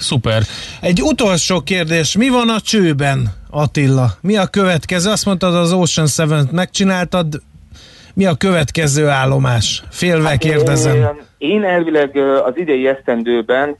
[0.00, 0.42] Szuper.
[0.80, 4.06] Egy utolsó kérdés, mi van a csőben, Attila?
[4.20, 5.10] Mi a következő?
[5.10, 7.42] Azt mondtad, az Ocean 7-t megcsináltad,
[8.14, 9.82] mi a következő állomás?
[9.90, 10.96] Félve hát kérdezem.
[10.96, 13.76] Én, én elvileg az idei esztendőben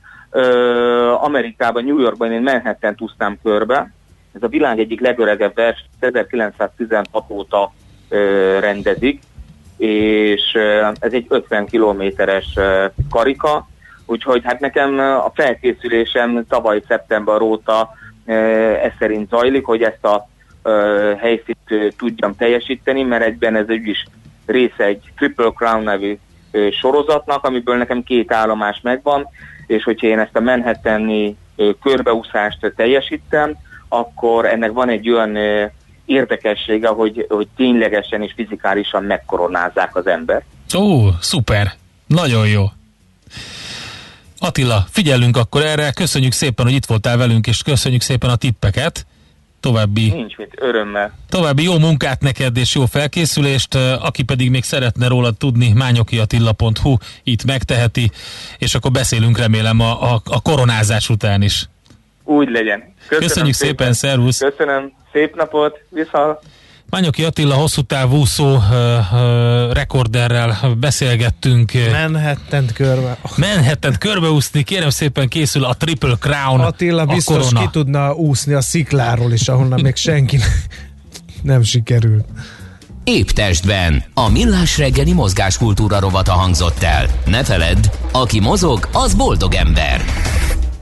[1.21, 3.91] Amerikában, New Yorkban én Manhattan úsztam körbe.
[4.33, 7.73] Ez a világ egyik legöregebb vers, 1916 óta
[8.59, 9.21] rendezik,
[9.77, 10.57] és
[10.99, 12.45] ez egy 50 kilométeres
[13.09, 13.69] karika,
[14.11, 17.89] Úgyhogy hát nekem a felkészülésem tavaly szeptember óta
[18.83, 20.29] ez szerint zajlik, hogy ezt a
[21.17, 24.05] helyszínt tudjam teljesíteni, mert egyben ez egy is
[24.45, 26.17] része egy Triple Crown nevű
[26.79, 29.27] sorozatnak, amiből nekem két állomás megvan,
[29.67, 31.37] és hogyha én ezt a Manhattani
[31.81, 33.57] körbeúszást teljesítem,
[33.89, 35.37] akkor ennek van egy olyan
[36.05, 40.43] érdekessége, hogy, hogy ténylegesen és fizikálisan megkoronázzák az ember.
[40.77, 41.71] Ó, szuper.
[42.07, 42.63] Nagyon jó.
[44.43, 49.05] Attila, figyelünk akkor erre, köszönjük szépen, hogy itt voltál velünk, és köszönjük szépen a tippeket.
[49.59, 51.13] További, Nincs mit, örömmel.
[51.29, 53.75] további jó munkát neked, és jó felkészülést.
[53.75, 58.11] Aki pedig még szeretne rólad tudni, mányokiatilla.hu, itt megteheti,
[58.57, 61.69] és akkor beszélünk remélem a, a, a koronázás után is.
[62.23, 62.93] Úgy legyen.
[63.07, 64.37] Köszönöm Köszönjük szépen, szépen szervusz!
[64.37, 66.41] Köszönöm, szép napot, viszal!
[66.91, 71.71] Mányoki Attila hosszú távú úszó uh, uh, rekorderrel beszélgettünk.
[71.91, 73.17] Manhattan körbe.
[73.35, 76.59] Manhattan körbeúszni, kérem szépen készül a Triple Crown.
[76.59, 80.39] Attila biztos ki tudna úszni a szikláról is, ahonnan még senki
[81.41, 82.25] nem sikerült.
[83.03, 84.03] Épp testben.
[84.13, 87.05] A millás reggeli mozgáskultúra rovata hangzott el.
[87.25, 90.01] Ne feledd, aki mozog, az boldog ember.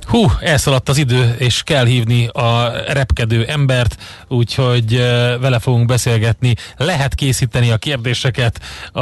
[0.09, 3.95] Hú, elszaladt az idő, és kell hívni a repkedő embert,
[4.27, 4.97] úgyhogy
[5.39, 6.55] vele fogunk beszélgetni.
[6.77, 8.59] Lehet készíteni a kérdéseket
[8.91, 9.01] a,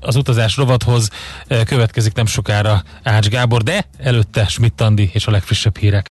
[0.00, 1.08] az utazás rovathoz.
[1.64, 6.02] Következik nem sokára Ács Gábor, de előtte Schmidt Andi és a legfrissebb hírek.